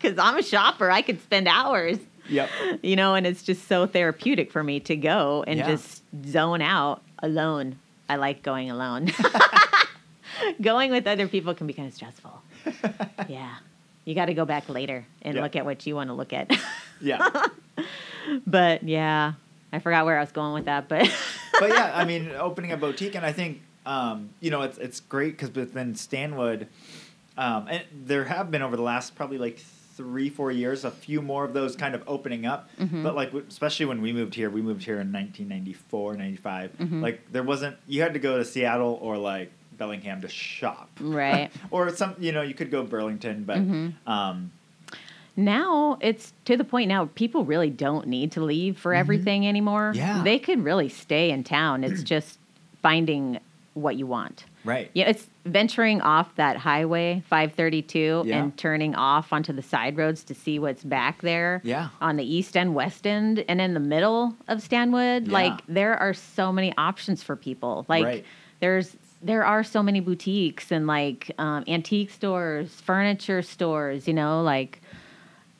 [0.00, 0.90] Because i'm a shopper.
[0.90, 1.98] I could spend hours.
[2.28, 2.48] Yep.
[2.82, 5.66] you know and it's just so therapeutic for me to go and Yeah.
[5.68, 7.78] just zone out alone.
[8.08, 9.10] I like going alone.
[10.62, 12.40] Going with other people can be kind of stressful.
[13.28, 13.56] Yeah
[14.08, 15.42] you got to go back later and Yeah.
[15.42, 16.50] look at what you want to look at
[17.00, 17.28] Yeah.
[18.46, 19.34] but yeah
[19.72, 21.10] i forgot where i was going with that but
[21.60, 25.00] but yeah, I mean, opening a boutique, and I think um, you know it's it's
[25.00, 26.68] great because within Stanwood,
[27.36, 31.20] um, and there have been over the last probably like three four years a few
[31.20, 32.70] more of those kind of opening up.
[32.78, 33.02] Mm-hmm.
[33.02, 36.78] But like especially when we moved here, we moved here in 1994, 95.
[36.78, 37.02] Mm-hmm.
[37.02, 41.50] Like there wasn't you had to go to Seattle or like Bellingham to shop, right
[41.70, 44.10] or some you know you could go Burlington, but Mm-hmm.
[44.10, 44.50] um,
[45.36, 49.90] now it's to the point now people really don't need to leave for everything anymore
[49.94, 49.98] Mm-hmm.
[49.98, 50.22] Yeah.
[50.24, 52.38] they could really stay in town it's just
[52.82, 53.38] finding
[53.74, 54.90] what you want right.
[54.92, 58.38] Yeah, it's venturing off that highway 532 Yeah.
[58.42, 61.60] and turning off onto the side roads to see what's back there.
[61.64, 61.88] Yeah.
[62.02, 65.32] On the east end, west end, and in the middle of Stanwood, Yeah.
[65.32, 67.86] like there are so many options for people.
[67.88, 68.24] Like Right.
[68.60, 74.06] there's there are so many boutiques and like um, antique stores, furniture stores.
[74.06, 74.80] You know, like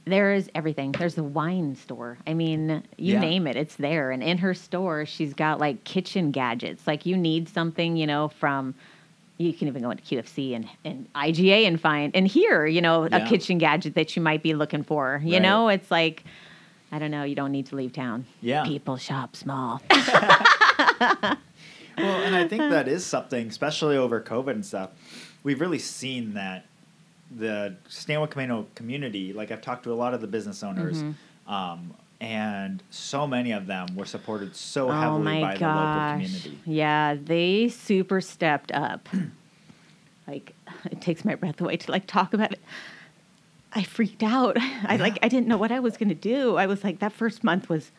[0.04, 0.92] there is everything.
[0.92, 2.18] There's a wine store.
[2.26, 3.20] I mean, you Yeah.
[3.20, 4.10] name it, it's there.
[4.10, 6.86] And in her store, she's got like kitchen gadgets.
[6.86, 8.74] Like you need something, you know, from
[9.36, 13.06] you can even go into QFC and, and IGA and find and here, you know,
[13.08, 13.18] Yeah.
[13.18, 15.20] a kitchen gadget that you might be looking for.
[15.24, 15.42] You Right.
[15.42, 16.24] know, it's like
[16.90, 18.24] I don't know, you don't need to leave town.
[18.40, 18.64] Yeah.
[18.64, 19.82] People shop small.
[21.98, 24.90] Well, and I think that is something, especially over COVID and stuff.
[25.42, 26.66] We've really seen that
[27.34, 31.52] the Stanwood Camano community, like I've talked to a lot of the business owners, Mm-hmm.
[31.52, 35.60] um, and so many of them were supported so oh heavily my by gosh.
[35.60, 36.58] the local community.
[36.66, 39.08] Yeah, they super stepped up.
[40.26, 40.54] like
[40.90, 42.60] it takes my breath away to like talk about it.
[43.72, 44.56] I freaked out.
[44.60, 46.56] I like I didn't know what I was going to do.
[46.56, 47.92] I was like that first month was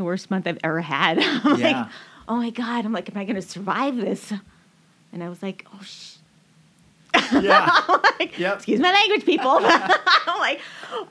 [0.00, 1.18] the worst month I've ever had.
[1.44, 1.82] I'm Yeah.
[1.82, 1.92] like,
[2.28, 4.32] "Oh my god." I'm like, "Am I going to survive this?"
[5.12, 6.14] And I was like, "Oh sh
[7.32, 7.68] Yeah.
[8.18, 8.56] like, Yep.
[8.56, 9.50] excuse my language, people.
[9.62, 10.60] I'm like,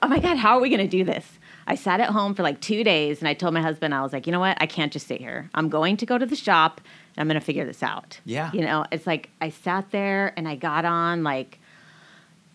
[0.02, 1.26] oh my God, how are we going to do this?
[1.68, 4.14] I sat at home for like two days and I told my husband, I was
[4.14, 4.58] like, you know what?
[4.62, 5.50] I can't just sit here.
[5.54, 6.80] I'm going to go to the shop
[7.16, 8.20] and I'm going to figure this out.
[8.26, 8.50] Yeah.
[8.54, 11.60] You know, it's like I sat there and I got on like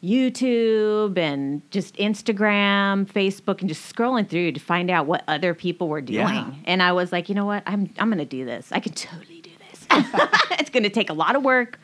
[0.04, 5.88] YouTube and just Instagram, Facebook, and just scrolling through to find out what other people
[5.88, 6.18] were doing.
[6.20, 6.52] Yeah.
[6.66, 7.62] And I was like, you know what?
[7.66, 8.70] I'm I'm to do this.
[8.70, 9.86] I can totally do this.
[10.52, 11.78] it's to take a lot of work,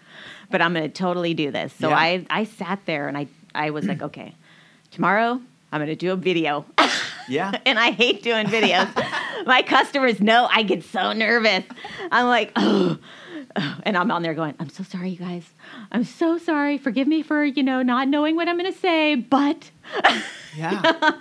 [0.50, 1.72] but I'm to totally do this.
[1.72, 1.96] So Yeah.
[1.96, 4.34] I I sat there and I I was like, okay,
[4.90, 5.40] tomorrow
[5.72, 6.64] I'm to do a video.
[7.30, 7.52] Yeah.
[7.66, 8.88] and I hate doing videos.
[9.46, 11.64] My customers know I get so nervous.
[12.12, 12.98] I'm like, oh,
[13.56, 13.78] oh.
[13.84, 15.44] and I'm on there going, I'm so sorry, you guys.
[15.92, 16.76] I'm so sorry.
[16.76, 19.70] Forgive me for you know not knowing what I'm going to say, but
[20.56, 21.12] Yeah.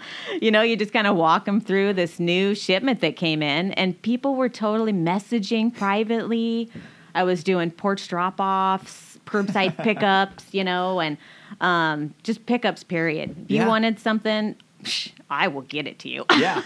[0.42, 3.72] you know, you just kind of walk them through this new shipment that came in,
[3.74, 6.70] and people were totally messaging privately.
[7.16, 11.18] I was doing porch drop offs, curbside pickups, you know, and
[11.62, 13.36] um, just pickups, period.
[13.46, 13.68] If you Yeah.
[13.68, 16.26] wanted something, psh, I will get it to you.
[16.38, 16.62] Yeah.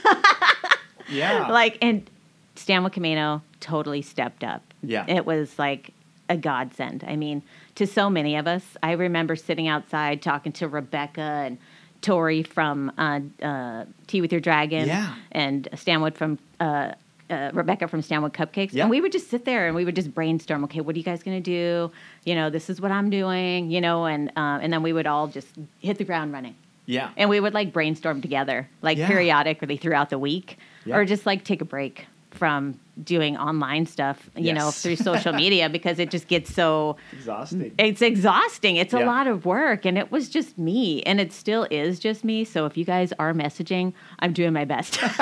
[1.09, 1.47] Yeah.
[1.51, 2.09] like, and
[2.55, 4.61] Stanwood Camano totally stepped up.
[4.81, 5.05] Yeah.
[5.07, 5.91] It was like
[6.29, 7.03] a godsend.
[7.07, 7.41] I mean,
[7.75, 11.57] to so many of us, I remember sitting outside talking to Rebecca and
[12.01, 15.15] Tori from uh, uh, Tea with Your Dragon, Yeah.
[15.31, 16.91] and Stanwood from uh,
[17.29, 18.83] uh, Rebecca from Stanwood Cupcakes, Yeah.
[18.83, 20.63] and we would just sit there and we would just brainstorm.
[20.65, 21.91] Okay, what are you guys going to do?
[22.25, 23.71] You know, this is what I'm doing.
[23.71, 25.47] You know, and uh, and then we would all just
[25.79, 26.55] hit the ground running.
[26.85, 27.09] Yeah.
[27.17, 29.07] And we would like brainstorm together, like Yeah.
[29.07, 30.97] periodically throughout the week, Yeah.
[30.97, 35.69] or just like take a break from doing online stuff, you know, through social media
[35.69, 37.73] because it just gets so Exhausting.
[37.77, 38.75] it's exhausting.
[38.77, 42.23] It's a lot of work and it was just me and it still is just
[42.23, 42.43] me.
[42.43, 44.97] So if you guys are messaging, I'm doing my best.
[45.01, 45.19] it's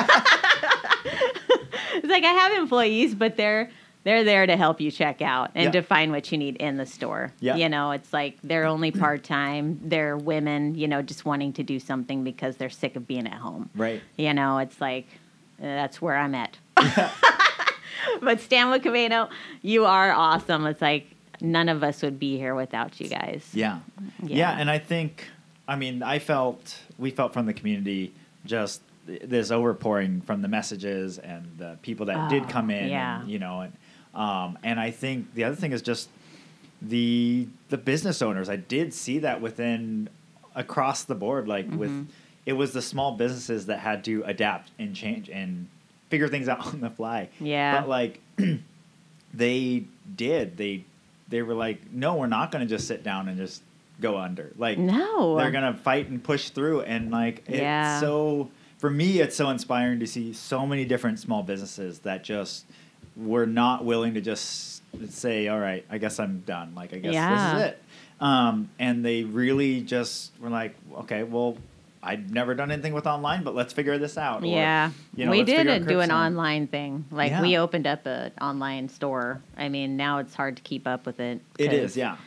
[2.08, 3.70] like I have employees, but they're
[4.04, 5.72] they're there to help you check out and Yeah.
[5.80, 7.32] to find what you need in the store.
[7.40, 7.56] Yeah.
[7.56, 9.80] You know, it's like they're only part time.
[9.84, 13.34] They're women, you know, just wanting to do something because they're sick of being at
[13.34, 13.70] home.
[13.76, 14.02] Right.
[14.18, 15.06] You know, it's like
[15.60, 16.58] uh, that's where I'm at.
[18.22, 19.30] but Stanwood Camano,
[19.62, 20.66] you are awesome.
[20.66, 21.08] It's like
[21.40, 23.48] none of us would be here without you guys.
[23.54, 23.80] Yeah.
[24.24, 24.36] Yeah.
[24.36, 24.52] yeah.
[24.60, 25.28] and I think,
[25.68, 28.14] I mean, I felt, we felt from the community
[28.46, 33.22] just this overpouring from the messages and the people that did Oh, come in, yeah.
[33.22, 33.74] and, you know, and,
[34.16, 36.10] um, and I think the other thing is just
[36.82, 38.50] the the business owners.
[38.50, 40.10] I did see that within
[40.56, 41.78] across the board, like Mm-hmm.
[41.78, 42.08] with
[42.46, 45.68] it was the small businesses that had to adapt and change and
[46.10, 47.30] figure things out on the fly.
[47.40, 47.80] Yeah.
[47.82, 48.20] But like
[49.34, 50.58] they did.
[50.58, 50.84] They
[51.30, 53.62] they were like, no, we're not going to just sit down and just
[54.02, 54.52] go under.
[54.58, 55.38] Like No.
[55.38, 58.00] they're gonna fight and push through and like it's Yeah.
[58.00, 62.66] so for me it's so inspiring to see so many different small businesses that just
[63.16, 67.14] were not willing to just say all right i guess i'm done like i guess
[67.14, 67.54] Yeah.
[67.54, 67.84] this is it
[68.20, 71.58] um, and they really just were like okay well
[72.04, 75.32] I've never done anything with online but let's figure this out Or, Yeah, you know,
[75.32, 77.06] we did uh, do an online thing.
[77.12, 77.42] Like Yeah.
[77.44, 79.40] we opened up an online store.
[79.56, 81.42] I mean, now it's hard to keep up with it.
[81.60, 82.18] it is yeah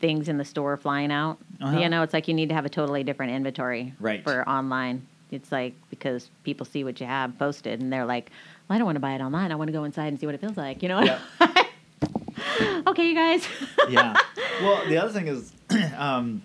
[0.00, 1.38] Things in the store flying out.
[1.62, 1.78] Uh-huh.
[1.78, 4.22] You know, it's like you need to have a totally different inventory Right.
[4.22, 5.06] for online.
[5.30, 8.30] It's like because people see what you have posted and they're like,
[8.72, 9.52] "Well, I don't want to buy it online.
[9.52, 11.00] I want to go inside and see what it feels like." You know?
[11.02, 11.20] Yep.
[12.86, 13.46] okay, you guys.
[13.90, 14.16] yeah.
[14.62, 15.52] Well, the other thing is,
[15.96, 16.42] um,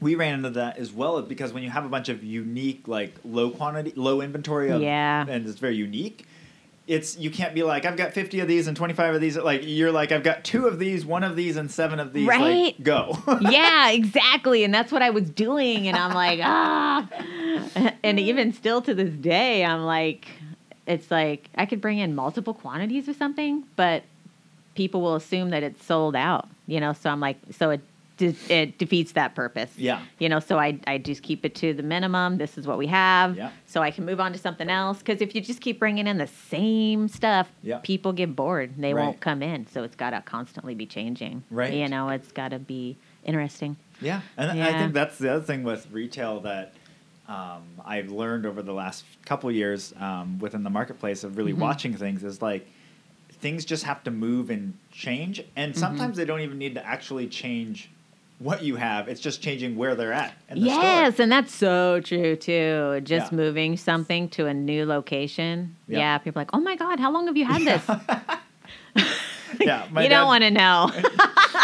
[0.00, 3.14] we ran into that as well because when you have a bunch of unique, like
[3.24, 5.24] low quantity, low inventory of, Yeah.
[5.26, 6.26] and it's very unique.
[6.86, 9.38] It's you can't be like I've got fifty of these and twenty five of these.
[9.38, 12.28] Like you're like I've got two of these, one of these, and seven of these.
[12.28, 12.74] Right.
[12.76, 13.16] Like go.
[13.40, 14.64] yeah, exactly.
[14.64, 15.88] And that's what I was doing.
[15.88, 17.08] And I'm like, ah.
[18.02, 20.26] And even still to this day, I'm like,
[20.86, 24.02] it's like I could bring in multiple quantities of something, but
[24.74, 26.92] people will assume that it's sold out, you know?
[26.92, 27.80] So I'm like, so it,
[28.16, 29.70] de- it defeats that purpose.
[29.78, 30.00] Yeah.
[30.18, 32.38] You know, so I, I just keep it to the minimum.
[32.38, 33.36] This is what we have.
[33.36, 33.50] Yeah.
[33.66, 34.98] So I can move on to something else.
[34.98, 37.78] Because if you just keep bringing in the same stuff, Yeah.
[37.82, 38.74] people get bored.
[38.76, 39.04] They Right.
[39.04, 39.66] won't come in.
[39.68, 41.44] So it's got to constantly be changing.
[41.50, 41.72] Right.
[41.72, 43.76] You know, it's got to be interesting.
[44.00, 46.74] Yeah, and I think that's the other thing with retail that
[47.28, 51.60] um, I've learned over the last couple years um, within the marketplace of really Mm-hmm.
[51.62, 52.66] watching things is like
[53.40, 55.48] things just have to move and change, Mm-hmm.
[55.56, 57.90] and sometimes they don't even need to actually change
[58.40, 59.06] what you have.
[59.08, 60.34] It's just changing where they're at.
[60.50, 61.22] In the yes, store.
[61.22, 63.00] and that's so true too.
[63.04, 63.36] Just Yeah.
[63.36, 65.76] moving something to a new location.
[65.88, 65.98] Yeah.
[65.98, 67.82] Yeah, people are like, oh my God, how long have you had this?
[69.60, 70.90] yeah, you dad- don't want to know.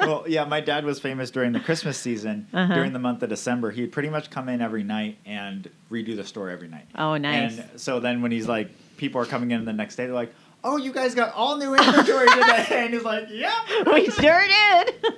[0.00, 2.46] well, yeah, my dad was famous during the Christmas season.
[2.52, 2.74] Uh-huh.
[2.74, 6.24] During the month of December, he'd pretty much come in every night and redo the
[6.24, 6.86] store every night.
[6.96, 7.58] Oh, nice.
[7.58, 10.32] And so then when he's like, people are coming in the next day, they're like,
[10.64, 13.54] "Oh, you guys got all new inventory today," and he's like, "Yeah."
[13.92, 14.94] we sure did.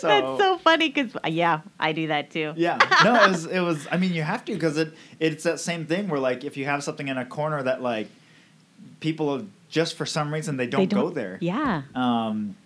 [0.00, 2.52] So- that's so funny because, yeah, I do that too.
[2.56, 3.46] Yeah, no, it was.
[3.46, 3.88] It was.
[3.90, 4.92] I mean, you have to because it.
[5.18, 8.08] It's that same thing where like if you have something in a corner that like
[9.00, 11.38] people just for some reason they don't, They go there.
[11.40, 11.82] Yeah.
[11.94, 12.56] Um,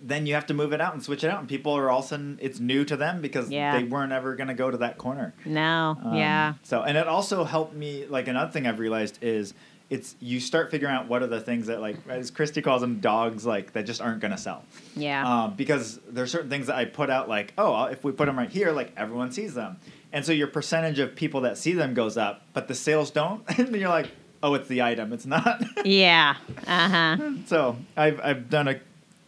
[0.00, 1.98] then you have to move it out and switch it out, and people are all
[2.00, 3.76] of a sudden it's new to them because Yeah.
[3.76, 5.34] they weren't ever going to go to that corner.
[5.44, 5.96] No.
[6.02, 6.54] Um, yeah.
[6.62, 8.06] So, and it also helped me.
[8.06, 9.54] Like another thing I've realized is
[9.90, 13.00] it's you start figuring out what are the things that like as Christy calls them
[13.00, 14.64] dogs like that just aren't going to sell.
[14.96, 15.26] Yeah.
[15.44, 18.38] Um, because there's certain things that I put out like oh if we put them
[18.38, 19.76] right here like everyone sees them,
[20.12, 23.42] and so your percentage of people that see them goes up, but the sales don't,
[23.58, 24.10] and then you're like
[24.42, 25.62] oh it's the item, it's not.
[25.84, 26.36] yeah.
[26.66, 27.16] Uh huh.
[27.44, 28.80] so I've I've done a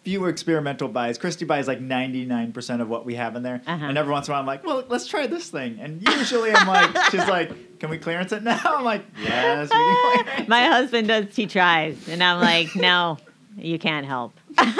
[0.04, 1.16] few experimental buys.
[1.16, 3.62] Christy buys like 99% of what we have in there.
[3.66, 3.86] Uh-huh.
[3.86, 5.78] And every once in a while I'm like, well, let's try this thing.
[5.80, 8.60] And usually I'm like, she's like, can we clearance it now?
[8.64, 12.06] I'm like, yes, we can clearance My husband does, he tries.
[12.08, 13.16] And I'm like, no,
[13.56, 14.38] you can't help.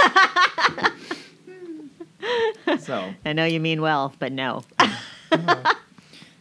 [2.79, 4.65] So, I know you mean well, but no.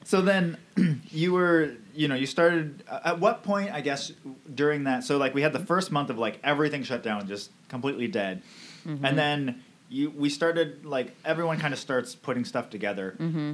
[0.06, 0.58] so then
[1.12, 4.14] you were, you know, you started, uh, at what point, I guess,
[4.54, 7.52] during that, so like we had the first month of like everything shut down, just
[7.68, 8.42] completely dead.
[8.86, 9.06] Mm-hmm.
[9.06, 13.16] And then you, we started, like, everyone kind of starts putting stuff together.
[13.18, 13.54] hmm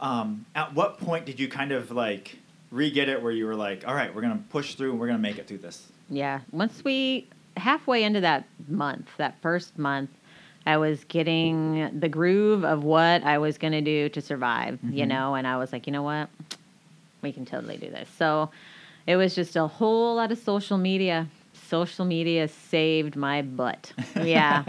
[0.00, 2.36] um, at what point did you kind of like
[2.72, 5.18] re-get it where you were like all right we're gonna push through and we're gonna
[5.20, 6.40] make it through this Yeah.
[6.50, 10.10] Once we halfway into that month, that first month,
[10.66, 15.04] I was getting the groove of what I was going to do to survive, you
[15.04, 15.08] Mhm.
[15.08, 16.28] know, and I was like, you know what?
[17.22, 18.08] We can totally do this.
[18.18, 18.50] So
[19.06, 21.28] it was just a whole lot of social media.
[21.74, 23.92] Social media saved my butt.
[24.16, 24.62] Yeah.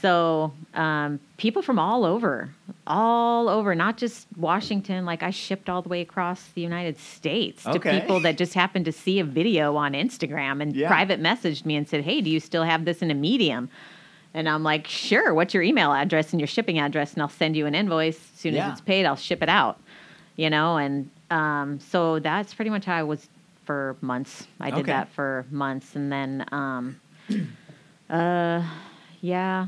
[0.00, 2.50] so um, people from all over,
[2.86, 5.04] all over, not just Washington.
[5.04, 7.98] Like I shipped all the way across the United States to Okay.
[8.00, 10.86] people that just happened to see a video on Instagram and Yeah.
[10.86, 13.68] private messaged me and said, "Hey, do you still have this in a medium?"
[14.32, 15.34] And I'm like, "Sure.
[15.34, 18.18] What's your email address and your shipping address, and I'll send you an invoice.
[18.34, 18.66] As soon Yeah.
[18.66, 19.80] as it's paid, I'll ship it out."
[20.36, 23.28] You know, and um, so that's pretty much how I was
[23.66, 24.46] for months.
[24.60, 24.92] I did Okay.
[24.92, 27.00] that for months, and then, um,
[28.10, 28.62] uh,
[29.20, 29.66] yeah,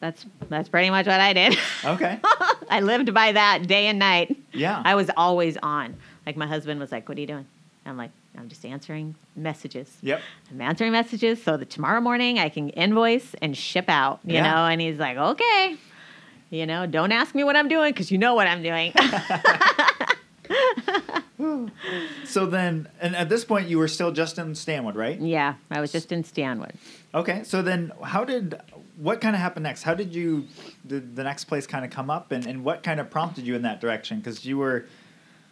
[0.00, 1.56] that's that's pretty much what I did.
[1.84, 2.18] okay
[2.70, 4.36] I lived by that day and night.
[4.52, 5.96] yeah I was always on.
[6.26, 7.46] Like my husband was like, "What are you doing?"
[7.84, 10.20] I'm like, "I'm just answering messages." yep
[10.50, 14.20] I'm answering messages so that tomorrow morning I can invoice and ship out.
[14.24, 14.42] You Yeah.
[14.44, 15.76] know, and he's like, "Okay."
[16.50, 18.92] You know, don't ask me what I'm doing because you know what I'm doing.
[22.24, 25.20] So then, and at this point, you were still just in Stanwood, right?
[25.20, 26.74] yeah, I was just in Stanwood.
[27.14, 27.42] Okay.
[27.44, 28.60] So then, how did
[28.96, 29.82] what kind of happened next?
[29.82, 30.46] How did you
[30.86, 33.54] did the next place kind of come up, and and what kind of prompted you
[33.54, 34.18] in that direction?
[34.18, 34.86] Because you were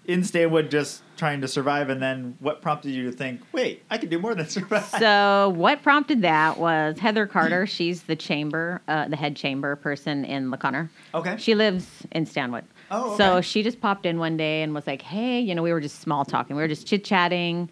[0.09, 3.99] in Stanwood just trying to survive, and then what prompted you to think, wait, I
[3.99, 4.87] could do more than survive?
[4.99, 7.67] So what prompted that was Heather Carter.
[7.67, 10.89] She's the chamber, uh, the head chamber person in LaConner.
[11.15, 11.37] Okay.
[11.39, 12.65] She lives in Stanwood.
[12.91, 15.73] Oh, So she just popped in one day and was like, "Hey, you know, we
[15.73, 16.57] were just small talking.
[16.57, 17.69] We were just chit chatting."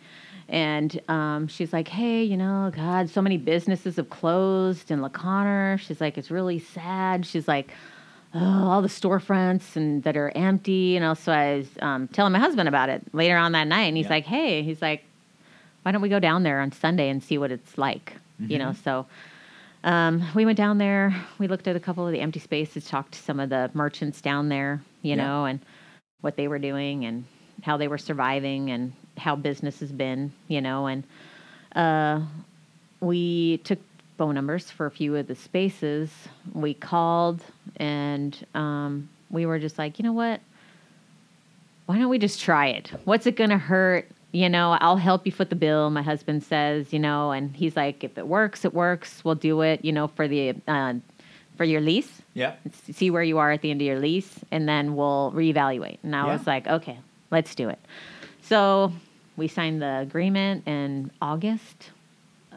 [0.49, 5.79] And um, she's like, "Hey, you know, God, so many businesses have closed in LaConner."
[5.81, 7.73] She's like, "It's really sad." She's like,
[8.35, 12.33] "Oh, all the storefronts and that are empty." You know, so I was um, telling
[12.33, 14.11] my husband about it later on that night, and he's Yeah.
[14.12, 15.05] like, "Hey," he's like,
[15.83, 18.73] "Why don't we go down there on Sunday and see what it's like?" You know,
[18.85, 19.07] so.
[19.87, 21.14] Um, we went down there.
[21.39, 24.20] We looked at a couple of the empty spaces, talked to some of the merchants
[24.20, 25.24] down there, you Yeah.
[25.24, 25.61] know, and
[26.20, 27.24] what they were doing and
[27.62, 31.05] how they were surviving and how business has been, you know, and
[31.76, 32.20] uh,
[33.01, 33.78] we took
[34.18, 36.11] phone numbers for a few of the spaces.
[36.53, 37.43] We called
[37.76, 40.41] and um, we were just like, you know what?
[41.87, 42.91] Why don't we just try it?
[43.05, 44.09] What's it going to hurt?
[44.33, 47.74] You know, I'll help you foot the bill, my husband says, you know, and he's
[47.77, 49.24] like, if it works, it works.
[49.24, 50.95] We'll do it, you know, for the, uh,
[51.57, 52.53] for your lease yeah.
[52.93, 55.97] see where you are at the end of your lease, and then we'll reevaluate.
[56.03, 56.33] And I Yeah.
[56.37, 56.99] was like, okay,
[57.31, 57.79] let's do it.
[58.43, 58.93] So
[59.39, 61.93] we signed the agreement in August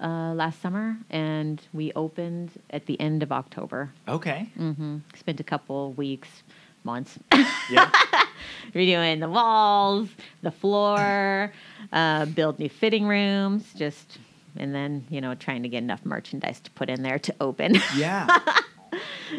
[0.01, 3.91] uh, last summer, and we opened at the end of October.
[4.07, 4.49] Okay.
[4.59, 4.97] Mm-hmm.
[5.15, 6.43] Spent a couple weeks,
[6.83, 7.17] months
[7.71, 7.89] Yeah.
[8.73, 10.09] redoing the walls,
[10.41, 11.51] the floor,
[11.93, 14.17] uh, build new fitting rooms, just.
[14.57, 17.75] And then, you know, trying to get enough merchandise to put in there to open.
[17.95, 18.27] yeah.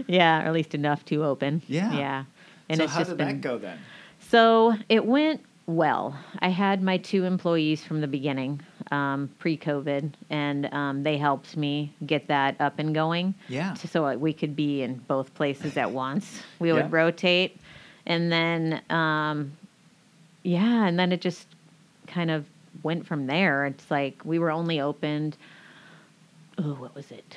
[0.06, 1.62] Yeah, or at least enough to open.
[1.66, 1.92] Yeah.
[1.92, 2.24] Yeah.
[2.68, 3.78] And so it's how just did been that go then?
[4.20, 6.16] so it went well.
[6.38, 8.60] I had my two employees from the beginning,
[8.92, 13.34] um, pre-COVID, and um, they helped me get that up and going.
[13.48, 13.74] Yeah.
[13.74, 16.40] so we could be in both places at once.
[16.60, 16.74] We Yeah.
[16.74, 17.59] would rotate,
[18.10, 19.52] and then um,
[20.42, 21.46] yeah, and then it just
[22.06, 22.44] kind of
[22.82, 23.66] went from there.
[23.66, 25.36] It's like we were only opened.
[26.58, 27.36] Oh, what was it?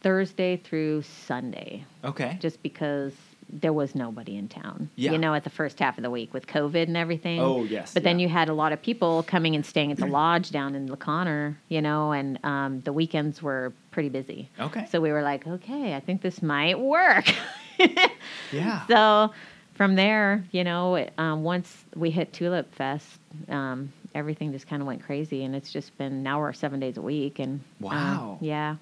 [0.00, 2.38] Thursday through Sunday Okay.
[2.40, 3.12] just because
[3.52, 4.88] there was nobody in town.
[4.96, 5.12] Yeah.
[5.12, 7.38] You know, at the first half of the week with COVID and everything.
[7.40, 8.26] Oh, yes, But then yeah.
[8.26, 11.56] you had a lot of people coming and staying at the lodge down in LaConner,
[11.68, 14.48] you know, and um, the weekends were pretty busy.
[14.58, 14.86] Okay.
[14.90, 17.26] So we were like, okay, I think this might work.
[18.52, 18.86] yeah.
[18.86, 19.32] So
[19.74, 23.18] from there, you know, it, um, once we hit Tulip Fest,
[23.48, 26.96] um, everything just kind of went crazy, and it's just been now we're seven days
[26.96, 28.38] a week, and um, Wow.
[28.40, 28.76] yeah,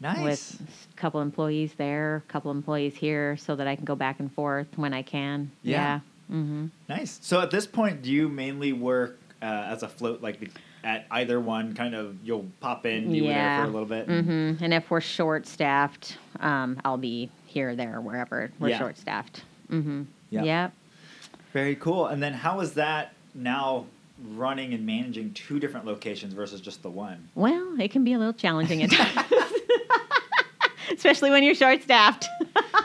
[0.00, 0.20] nice.
[0.22, 0.60] with
[0.92, 4.32] a couple employees there, a couple employees here, so that I can go back and
[4.32, 5.50] forth when I can.
[5.62, 6.00] Yeah.
[6.30, 6.36] Yeah.
[6.36, 6.66] Mm-hmm.
[6.88, 7.18] Nice.
[7.22, 10.48] So at this point, do you mainly work uh, as a float, like the,
[10.82, 11.74] at either one?
[11.74, 13.62] Kind of, you'll pop in, you there Yeah.
[13.62, 14.08] for a little bit.
[14.08, 14.64] Mm-hmm.
[14.64, 18.78] And if we're short staffed, um, I'll be here, there, wherever we're Yeah.
[18.78, 19.44] short staffed.
[19.70, 20.02] Mm-hmm.
[20.32, 20.42] Yeah.
[20.44, 20.72] Yep.
[21.52, 22.06] Very cool.
[22.06, 23.86] And then, how is that now
[24.30, 27.28] running and managing two different locations versus just the one?
[27.34, 29.52] Well, it can be a little challenging at times,
[30.92, 32.26] especially when you're short staffed.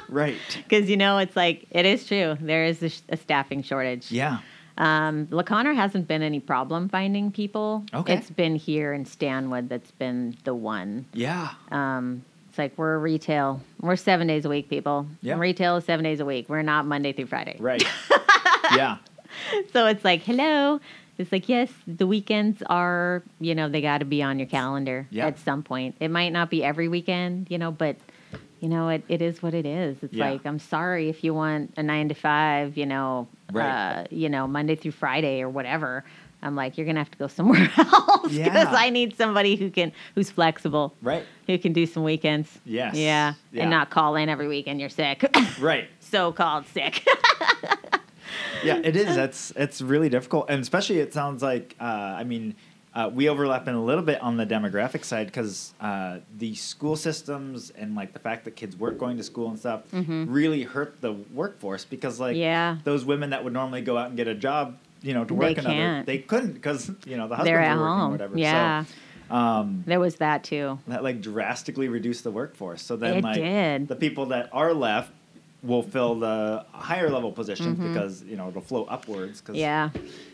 [0.10, 0.38] Right.
[0.56, 2.38] Because, you know, it's like, it is true.
[2.40, 4.10] There is a, sh- a staffing shortage.
[4.10, 4.40] Yeah.
[4.78, 7.84] Um, hasn't been any problem finding people.
[7.94, 8.14] Okay.
[8.14, 11.08] It's been here in Stanwood that's been the one.
[11.14, 11.50] Yeah.
[11.72, 12.24] Um,
[12.58, 13.62] it's like we're retail.
[13.82, 15.06] We're seven days a week, people.
[15.22, 15.38] Yep.
[15.38, 16.50] Retail is seven days a week.
[16.50, 17.56] We're not Monday through Friday.
[17.60, 17.84] Right.
[18.76, 18.98] yeah.
[19.74, 20.80] So it's like, hello.
[21.20, 25.06] It's like, yes, the weekends are, you know, they got to be on your calendar
[25.12, 25.28] Yeah.
[25.28, 25.98] at some point.
[26.00, 27.96] It might not be every weekend, you know, but,
[28.60, 29.98] you know, it, it is what it is.
[30.02, 30.32] It's Yeah.
[30.32, 34.00] like, I'm sorry if you want a nine to five, you know, Right.
[34.00, 36.04] uh, you know, Monday through Friday or whatever.
[36.42, 38.74] I'm like, you're gonna have to go somewhere else because Yeah.
[38.76, 41.26] I need somebody who can, who's flexible, Right.
[41.48, 42.60] who can do some weekends.
[42.66, 42.96] Yes.
[42.96, 43.64] Yeah, Yeah.
[43.64, 45.24] and not call in every weekend you're sick.
[45.60, 45.90] Right.
[46.00, 47.06] so called sick.
[48.64, 49.16] Yeah, it is.
[49.16, 51.76] That's it's really difficult, and especially it sounds like.
[51.80, 52.56] Uh, I mean,
[52.94, 56.96] uh, we overlap in a little bit on the demographic side because uh, the school
[56.96, 61.00] systems and like the fact that kids weren't going to school and stuff really hurt
[61.02, 62.42] the workforce because like Mm-hmm.
[62.42, 62.78] Yeah.
[62.84, 65.56] those women that would normally go out and get a job, you know, to work
[65.56, 66.06] They another, can't.
[66.06, 68.12] they couldn't because you know the husbands They're were working or home.
[68.12, 68.38] whatever.
[68.38, 68.84] Yeah.
[69.30, 70.80] So, um, there was that too.
[70.88, 72.82] that like drastically reduced the workforce.
[72.82, 73.88] So then It like did.
[73.88, 75.12] the people that are left
[75.64, 79.42] will fill the higher level positions because you know it'll flow upwards.
[79.42, 79.62] Cause, Mm-hmm.
[79.62, 79.90] Yeah.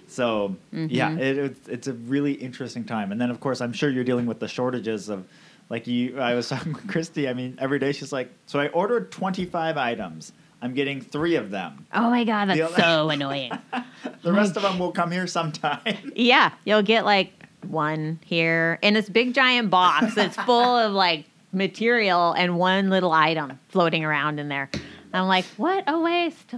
[0.07, 1.19] So yeah, Mhm.
[1.19, 3.11] it, it's it's a really interesting time.
[3.11, 5.25] And then of course I'm sure you're dealing with the shortages of.
[5.69, 7.27] Like you, I was talking with Christy.
[7.27, 10.33] I mean, every day she's like, "So I ordered 25 items.
[10.63, 11.85] I'm getting three of them.
[11.93, 13.51] Oh my god, that's The so annoying.
[14.21, 15.81] The rest of them will come here sometime.
[16.15, 17.33] Yeah, you'll get like
[17.67, 23.11] one here in this big giant box that's full of like material and one little
[23.11, 24.69] item floating around in there.
[25.13, 26.53] I'm like, what a waste.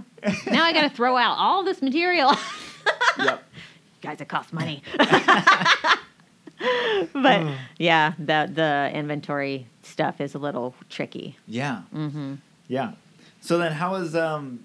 [0.46, 2.32] Now I got to throw out all this material.
[3.18, 3.42] yep.
[4.02, 4.82] Guys, it costs money.
[7.12, 7.46] but
[7.78, 11.36] yeah, the the inventory stuff is a little tricky.
[11.46, 11.80] Yeah.
[11.92, 12.34] hmm
[12.68, 12.92] Yeah.
[13.46, 14.64] So then, how is um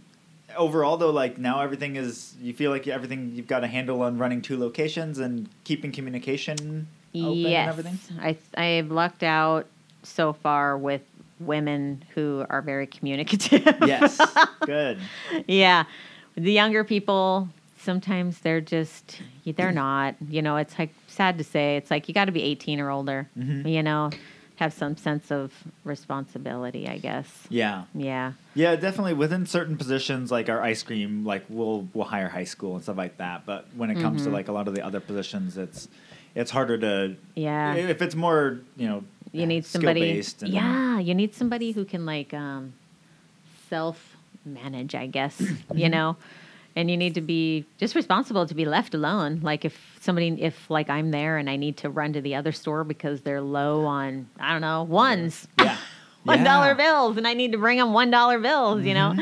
[0.57, 1.11] overall though?
[1.11, 2.33] Like now, everything is.
[2.41, 6.87] You feel like everything you've got a handle on running two locations and keeping communication
[7.13, 7.99] open yes, and everything.
[8.19, 9.67] I I've lucked out
[10.01, 11.03] so far with
[11.39, 13.63] women who are very communicative.
[13.85, 14.19] Yes.
[14.65, 14.99] Good.
[15.47, 15.83] yeah,
[16.33, 20.15] the younger people sometimes they're just they're not.
[20.27, 21.77] You know, it's like sad to say.
[21.77, 23.29] It's like you got to be 18 or older.
[23.37, 23.71] Mhm.
[23.71, 24.09] You know,
[24.61, 25.51] have some sense of
[25.83, 26.87] responsibility.
[26.87, 27.27] I guess.
[27.49, 27.83] Yeah.
[27.95, 28.33] Yeah.
[28.53, 29.13] Yeah, definitely.
[29.15, 32.97] Within certain positions, like our ice cream, like we'll we'll hire high school and stuff
[32.97, 33.45] like that.
[33.45, 34.33] But when it comes to Mhm.
[34.33, 35.87] like a lot of the other positions, it's
[36.35, 37.15] it's harder to.
[37.35, 37.73] Yeah.
[37.75, 39.03] If it's more, you know,
[39.33, 42.73] you need somebody skill-based and- yeah you need somebody who can like um
[43.69, 45.41] self manage i guess
[45.73, 46.17] you know
[46.75, 50.69] and you need to be just responsible to be left alone like if somebody if
[50.69, 53.85] like i'm there and i need to run to the other store because they're low
[53.85, 55.77] on i don't know ones Yeah.
[56.23, 56.71] one dollar Yeah.
[56.73, 56.77] Mm-hmm.
[56.77, 59.15] bills and i need to bring them one dollar bills you know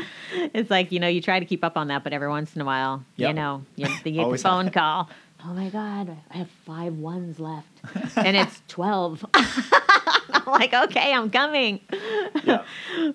[0.54, 2.60] it's like you know you try to keep up on that but every once in
[2.62, 4.74] a while you know you, you get the phone have.
[4.74, 5.10] call
[5.46, 7.66] oh my god i have five ones left
[8.16, 11.80] and it's 12 i'm like okay i'm coming
[12.44, 12.64] Yeah.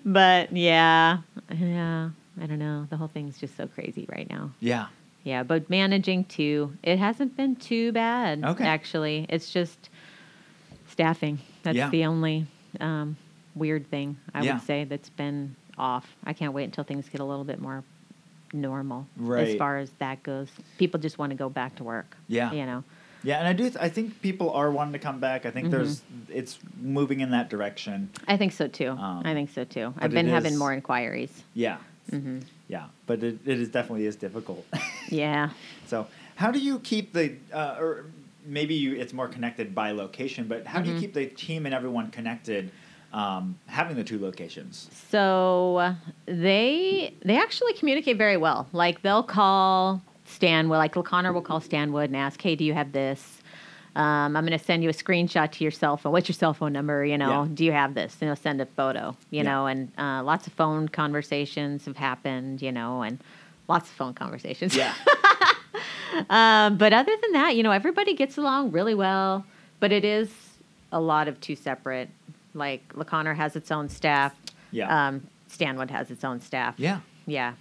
[0.04, 1.20] but yeah
[1.56, 2.10] yeah
[2.42, 4.88] i don't know the whole thing's just so crazy right now Yeah.
[5.24, 8.66] yeah but managing too it hasn't been too bad Okay.
[8.66, 9.90] actually it's just
[10.90, 11.90] staffing that's Yeah.
[11.90, 12.46] the only
[12.80, 13.18] um,
[13.56, 14.54] weird thing i Yeah.
[14.56, 17.84] would say that's been off i can't wait until things get a little bit more
[18.54, 22.52] normal as far as that goes people just want to go back to work Yeah.
[22.52, 22.84] you know
[23.24, 23.64] Yeah, and I do.
[23.64, 25.48] Th- I think people are wanting to come back.
[25.48, 26.04] I think there's.
[26.30, 28.10] It's moving in that direction.
[28.28, 31.44] i think so too Um, i think so too i've been having is- more inquiries
[31.56, 31.78] Yeah.
[32.10, 34.66] Hmm Yeah, but it, it is definitely is difficult.
[35.10, 35.50] yeah
[35.88, 38.06] so, how do you keep the, uh, or
[38.44, 41.00] maybe you, it's more connected by location, but how do you Mhm.
[41.00, 42.72] keep the team and everyone connected,
[43.14, 44.90] um, having the two locations?
[45.10, 45.94] So
[46.26, 48.68] they they actually communicate very well.
[48.74, 52.92] Like they'll call Stanwood, like Connor will call Stanwood and ask, "Hey, do you have
[52.92, 53.35] this?
[53.96, 56.12] Um, I'm going to send you a screenshot to your cell phone.
[56.12, 57.06] What's your cell phone number?
[57.06, 57.48] You know, Yeah.
[57.54, 58.18] do you have this?
[58.20, 59.16] And they'll send a photo.
[59.32, 59.44] You Yeah.
[59.44, 62.62] know, and uh, lots of phone conversations have happened.
[62.62, 63.20] You know, and
[63.68, 64.76] lots of phone conversations.
[64.76, 64.94] Yeah.
[66.30, 69.46] um, but other than that, you know, everybody gets along really well.
[69.80, 70.30] But it is
[70.92, 72.10] a lot of two separate.
[72.54, 74.34] Like LaConner has its own staff.
[74.72, 75.08] Yeah.
[75.08, 76.76] Um, Stanwood has its own staff.
[76.78, 77.00] yeah.
[77.28, 77.54] Yeah.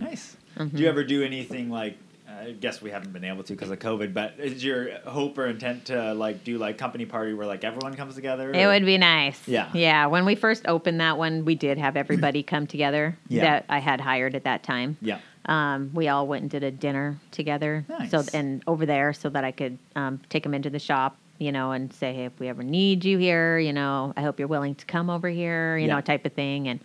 [0.00, 0.36] Nice.
[0.56, 0.74] Mhm.
[0.74, 1.96] Do you ever do anything like?
[2.38, 4.12] I guess we haven't been able to because of COVID.
[4.12, 7.94] But is your hope or intent to like do like company party where like everyone
[7.94, 8.52] comes together?
[8.52, 9.46] It or- would be nice.
[9.48, 9.70] Yeah.
[9.74, 10.06] Yeah.
[10.06, 13.42] When we first opened that one, we did have everybody come together Yeah.
[13.42, 14.96] that I had hired at that time.
[15.00, 15.18] Yeah.
[15.46, 17.84] Um, we all went and did a dinner together.
[17.88, 18.10] Nice.
[18.10, 21.52] So and over there, so that I could um, take them into the shop, you
[21.52, 24.48] know, and say, hey, if we ever need you here, you know, I hope you're
[24.48, 25.94] willing to come over here, you Yeah.
[25.94, 26.66] know, type of thing.
[26.68, 26.80] And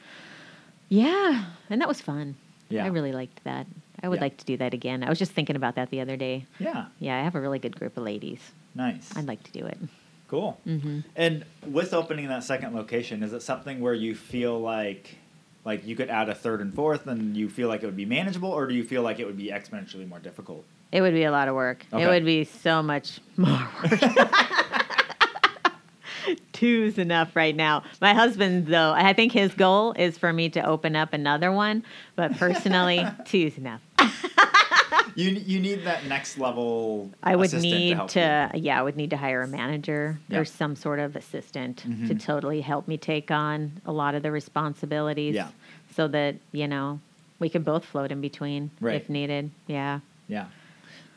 [0.90, 2.36] yeah, and that was fun.
[2.70, 2.84] Yeah.
[2.86, 3.66] I really liked that.
[4.04, 4.22] I would Yeah.
[4.22, 5.04] like to do that again.
[5.04, 6.46] I was just thinking about that the other day.
[6.60, 6.86] Yeah.
[7.00, 8.40] Yeah, I have a really good group of ladies.
[8.76, 9.16] Nice.
[9.16, 9.78] I'd like to do it.
[10.28, 10.60] Cool.
[10.64, 15.18] hmm And with opening that second location, is it something where you feel like
[15.64, 18.06] like you could add a third and fourth and you feel like it would be
[18.06, 20.66] manageable or do you feel like it would be exponentially more difficult?
[20.92, 21.86] It would be a lot of work.
[21.94, 22.04] Okay.
[22.04, 24.02] It would be so much more work.
[26.54, 27.84] Two's enough right now.
[28.00, 31.84] My husband, though, I think his goal is for me to open up another one,
[32.16, 33.82] but personally, two's enough.
[35.16, 38.96] You you need that next level I would assistant need help to, yeah, I would
[38.96, 40.40] need to hire a manager Yeah.
[40.40, 42.24] or some sort of assistant to Mhm.
[42.24, 45.50] totally help me take on a lot of the responsibilities Yeah.
[45.96, 47.00] so that, you know,
[47.40, 48.96] we can both float in between Right.
[48.96, 49.52] if needed.
[49.68, 50.00] Yeah.
[50.30, 50.46] Yeah.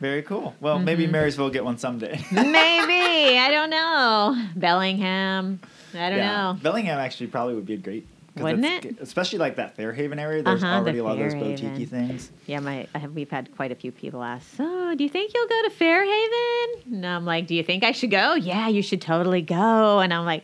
[0.00, 0.54] Very cool.
[0.60, 1.12] Well, maybe Mhm.
[1.12, 2.20] Marysville will get one someday.
[2.32, 3.38] Maybe.
[3.38, 4.36] I don't know.
[4.56, 5.60] Bellingham.
[5.94, 6.32] I don't Yeah.
[6.52, 6.58] know.
[6.60, 8.98] Bellingham actually probably would be a great 'cause Wouldn't it?
[9.00, 10.42] Especially like that Fairhaven area.
[10.42, 11.70] There's Uh-huh, the already a lot of those Fairhaven.
[11.72, 12.30] boutique things.
[12.46, 15.46] Yeah, my have, we've had quite a few people ask, "So, do you think you'll
[15.48, 19.00] go to Fairhaven?" And I'm like, "Do you think I should go?" Yeah, you should
[19.00, 20.00] totally go.
[20.00, 20.42] And I'm like,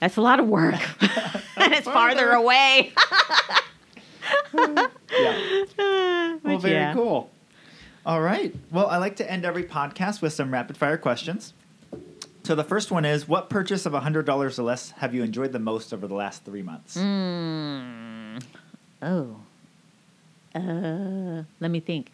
[0.00, 0.74] "That's a lot of work,
[1.56, 2.32] and it's farther Farther.
[2.32, 2.92] away."
[5.12, 5.66] Yeah.
[5.78, 6.94] Well, But very yeah.
[6.94, 7.30] cool.
[8.06, 8.54] All right.
[8.70, 11.52] Well, I like to end every podcast with some rapid fire questions.
[12.50, 15.60] So the first one is What purchase of $100 or less have you enjoyed the
[15.60, 16.96] most over the last three months?
[16.96, 18.42] Mm.
[19.00, 19.36] Oh,
[20.56, 22.10] uh, let me think.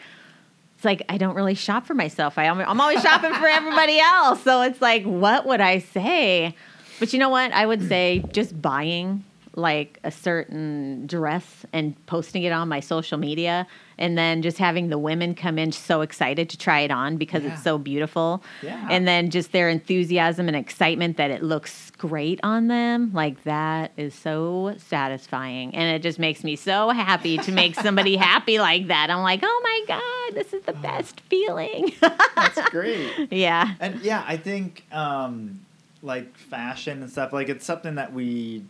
[0.74, 2.37] It's like I don't really shop for myself.
[2.37, 4.43] I, am I'm always shopping for everybody else.
[4.43, 6.55] So it's like, what would I say?
[7.01, 7.53] But you know what?
[7.53, 9.24] I would say just buying
[9.57, 13.67] like a certain dress and posting it on my social media.
[13.99, 17.43] And then just having the women come in so excited to try it on because
[17.43, 17.55] Yeah.
[17.55, 18.43] it's so beautiful.
[18.63, 18.87] Yeah.
[18.91, 23.93] and then just their enthusiasm and excitement that it looks great on them like that
[23.97, 25.75] is so satisfying.
[25.75, 29.09] And it just makes me so happy to make somebody happy like that.
[29.11, 31.93] I'm like oh my god this is the best feeling.
[32.03, 33.11] That's great.
[33.33, 33.75] yeah.
[33.81, 35.61] And yeah, I think um,
[36.03, 38.63] like fashion and stuff, like it's something that we,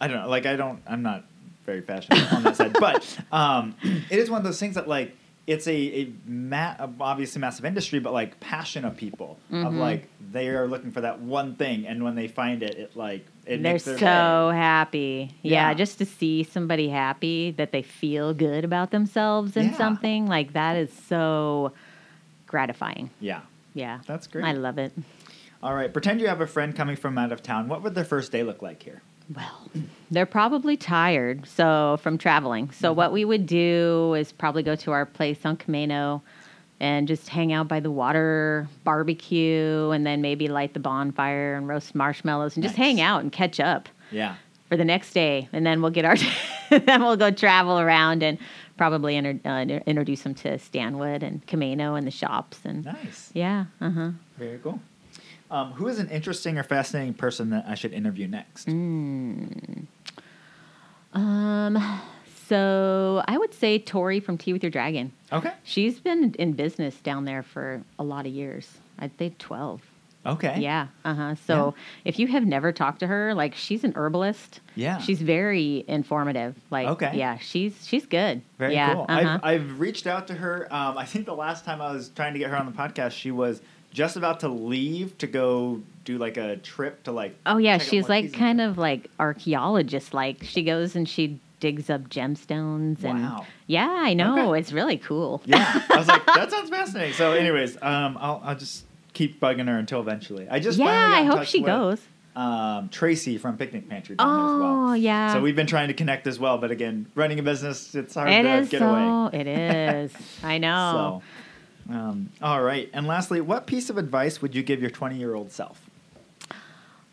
[0.00, 1.24] I don't know, like I don't, I'm not
[1.64, 5.14] very passionate on that side, but um, it is one of those things that like
[5.46, 9.78] it's a, a ma- obviously massive industry, but like passion of people of Mhm.
[9.78, 13.26] like they are looking for that one thing, and when they find it, it like
[13.46, 14.56] it they're so day.
[14.56, 15.68] happy yeah.
[15.68, 15.74] Yeah.
[15.74, 19.76] just to see somebody happy that they feel good about themselves in Yeah.
[19.78, 21.72] something like that is so
[22.46, 23.40] gratifying yeah,
[23.74, 24.44] yeah that's great.
[24.44, 24.92] i love it
[25.62, 27.68] All right, pretend you have a friend coming from out of town.
[27.68, 29.02] What would their first day look like here?
[29.34, 29.70] Well,
[30.10, 32.70] they're probably tired, so from traveling.
[32.70, 36.22] So what we would do is probably go to our place on Camano
[36.80, 41.68] and just hang out by the water, barbecue, and then maybe light the bonfire and
[41.68, 42.86] roast marshmallows and just Nice.
[42.86, 44.36] hang out and catch up Yeah.
[44.68, 45.48] for the next day.
[45.52, 46.16] And then we'll get our,
[46.70, 48.38] then we'll go travel around and
[48.76, 53.30] probably inter, uh, introduce them to Stanwood and Camano and the shops and Nice.
[53.34, 54.10] yeah, uh huh.
[54.38, 54.80] Very cool.
[55.50, 58.68] Um, who is an interesting or fascinating person that I should interview next?
[58.68, 59.86] Mm.
[61.14, 62.00] Um,
[62.46, 65.12] so I would say Tori from Tea with Your Dragon.
[65.32, 65.52] Okay.
[65.64, 68.78] She's been in business down there for a lot of years.
[68.98, 69.80] I'd say 12.
[70.26, 70.58] Okay.
[70.60, 70.88] Yeah.
[71.04, 71.34] Uh huh.
[71.46, 71.74] So
[72.04, 74.60] if you have never talked to her, like she's an herbalist.
[74.74, 74.98] Yeah.
[74.98, 76.56] She's very informative.
[76.70, 77.12] Like, Okay.
[77.14, 78.42] yeah, she's she's good.
[78.58, 79.06] Very yeah, cool.
[79.08, 79.38] Uh-huh.
[79.42, 80.66] I've, I've reached out to her.
[80.70, 83.12] Um, I think the last time I was trying to get her on the podcast,
[83.12, 83.62] she was
[83.92, 87.36] just about to leave to go do like a trip to like.
[87.46, 90.14] oh yeah, she's like kind of like archaeologist.
[90.14, 93.46] Like she goes and she digs up gemstones and Wow.
[93.66, 94.60] yeah, I know Okay.
[94.60, 95.42] it's really cool.
[95.44, 97.14] Yeah, I was like, that sounds fascinating.
[97.14, 100.48] So, anyways, um, I'll I'll just keep bugging her until eventually.
[100.48, 102.00] I just yeah, I hope she with, goes.
[102.36, 104.90] Um, Tracy from Picnic Pantry as well.
[104.90, 105.32] Oh yeah.
[105.32, 108.30] So we've been trying to connect as well, but again, running a business, it's hard
[108.30, 108.94] It to get so.
[108.94, 109.40] away.
[109.40, 110.12] It is.
[110.44, 111.20] I know.
[111.24, 111.37] So,
[111.88, 112.90] um, all right.
[112.92, 115.80] And lastly, what piece of advice would you give your 20 year old self?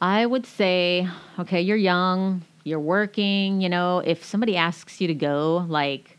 [0.01, 1.07] I would say,
[1.39, 3.61] okay, you're young, you're working.
[3.61, 6.17] You know, if somebody asks you to go, like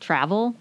[0.00, 0.56] travel,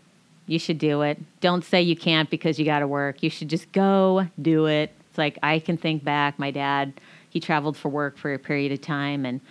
[0.45, 1.17] you should do it.
[1.41, 3.23] Don't say you can't because you got to work.
[3.23, 4.91] You should just go do it.
[5.09, 6.37] It's like I can think back.
[6.37, 6.93] My dad,
[7.29, 9.41] he traveled for work for a period of time, and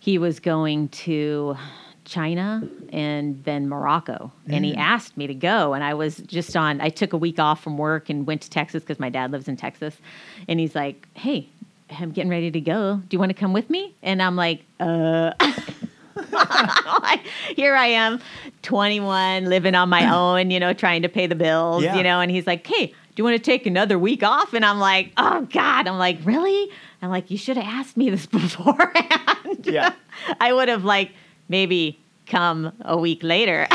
[0.00, 1.56] he was going to
[2.04, 4.30] China and then Morocco.
[4.48, 4.78] And he Mm.
[4.78, 5.72] asked me to go.
[5.74, 8.50] And I was just on, I took a week off from work and went to
[8.50, 9.96] Texas because my dad lives in Texas.
[10.48, 11.48] And he's like, hey,
[11.98, 12.96] I'm getting ready to go.
[13.08, 13.94] Do you want to come with me?
[14.02, 15.32] And I'm like, uh,
[17.56, 18.20] here I am,
[18.62, 21.96] 21, living on my own, you know, trying to pay the bills, Yeah.
[21.96, 22.20] you know.
[22.20, 24.54] And he's like, hey, do you want to take another week off?
[24.54, 25.86] And I'm like, oh God.
[25.86, 26.68] I'm like, really?
[27.02, 28.26] I'm like, you should have asked me this
[28.94, 29.60] beforehand.
[29.64, 29.92] Yeah.
[30.40, 31.12] I would have like
[31.48, 33.66] maybe come a week later.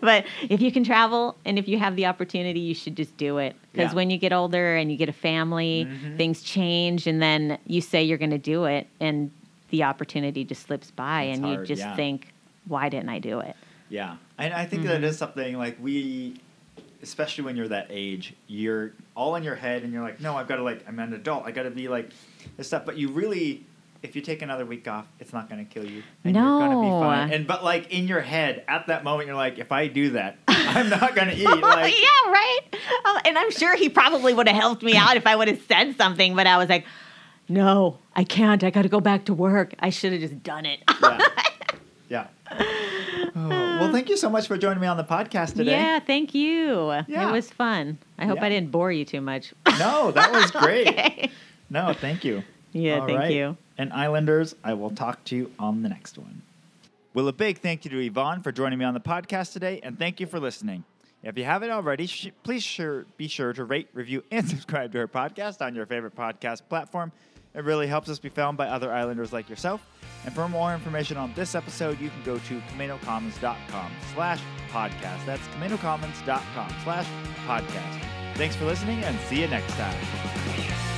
[0.00, 3.38] but if you can travel and if you have the opportunity, you should just do
[3.38, 3.56] it.
[3.72, 3.96] Because Yeah.
[3.96, 6.16] when you get older and you get a family, Mhm.
[6.16, 9.30] things change, and then you say you're going to do it, and
[9.70, 11.96] the opportunity just slips by, It's and you just yeah.
[11.96, 12.32] think,
[12.66, 13.56] why didn't I do it?
[13.88, 14.16] Yeah.
[14.38, 16.34] And I think that is something like we,
[17.02, 20.48] especially when you're that age, you're all in your head and you're like, no, I've
[20.48, 21.44] got to like, I'm an adult.
[21.46, 22.10] I got to be like
[22.56, 22.84] this stuff.
[22.84, 23.64] But you really,
[24.02, 26.02] if you take another week off, it's not going to kill you.
[26.24, 27.00] And you're going to be No.
[27.00, 27.32] fine.
[27.32, 30.36] And, but like in your head, at that moment, you're like, if I do that,
[30.48, 31.44] I'm not going to eat.
[31.48, 32.60] Like, yeah, right.
[33.04, 35.60] Um, and I'm sure he probably would have helped me out if I would have
[35.68, 36.84] said something, but I was like,
[37.48, 38.62] no, I can't.
[38.64, 39.74] I got to go back to work.
[39.78, 40.80] I should have just done it.
[41.00, 41.18] yeah.
[42.08, 42.26] yeah.
[43.34, 45.72] Oh, well, thank you so much for joining me on the podcast today.
[45.72, 46.90] Yeah, thank you.
[47.08, 47.28] Yeah.
[47.28, 47.98] It was fun.
[48.18, 48.44] I hope Yeah.
[48.46, 49.52] I didn't bore you too much.
[49.78, 50.88] No, that was great.
[50.88, 51.30] Okay.
[51.70, 52.42] No, thank you.
[52.72, 53.32] Yeah, All thank right.
[53.32, 53.56] you.
[53.78, 56.42] And Islanders, I will talk to you on the next one.
[57.14, 59.98] Well, a big thank you to Yvonne for joining me on the podcast today, and
[59.98, 60.84] thank you for listening.
[61.22, 64.98] If you haven't already, sh- please sure be sure to rate, review, and subscribe to
[64.98, 67.12] her podcast on your favorite podcast platform.
[67.54, 69.86] It really helps us be found by other Islanders like yourself.
[70.24, 75.26] And for more information on this episode, you can go to CamanoCommons.com slash podcast.
[75.26, 77.06] That's CamanoCommons.com slash
[77.46, 78.02] podcast.
[78.36, 80.91] Thanks for listening, and see you next time.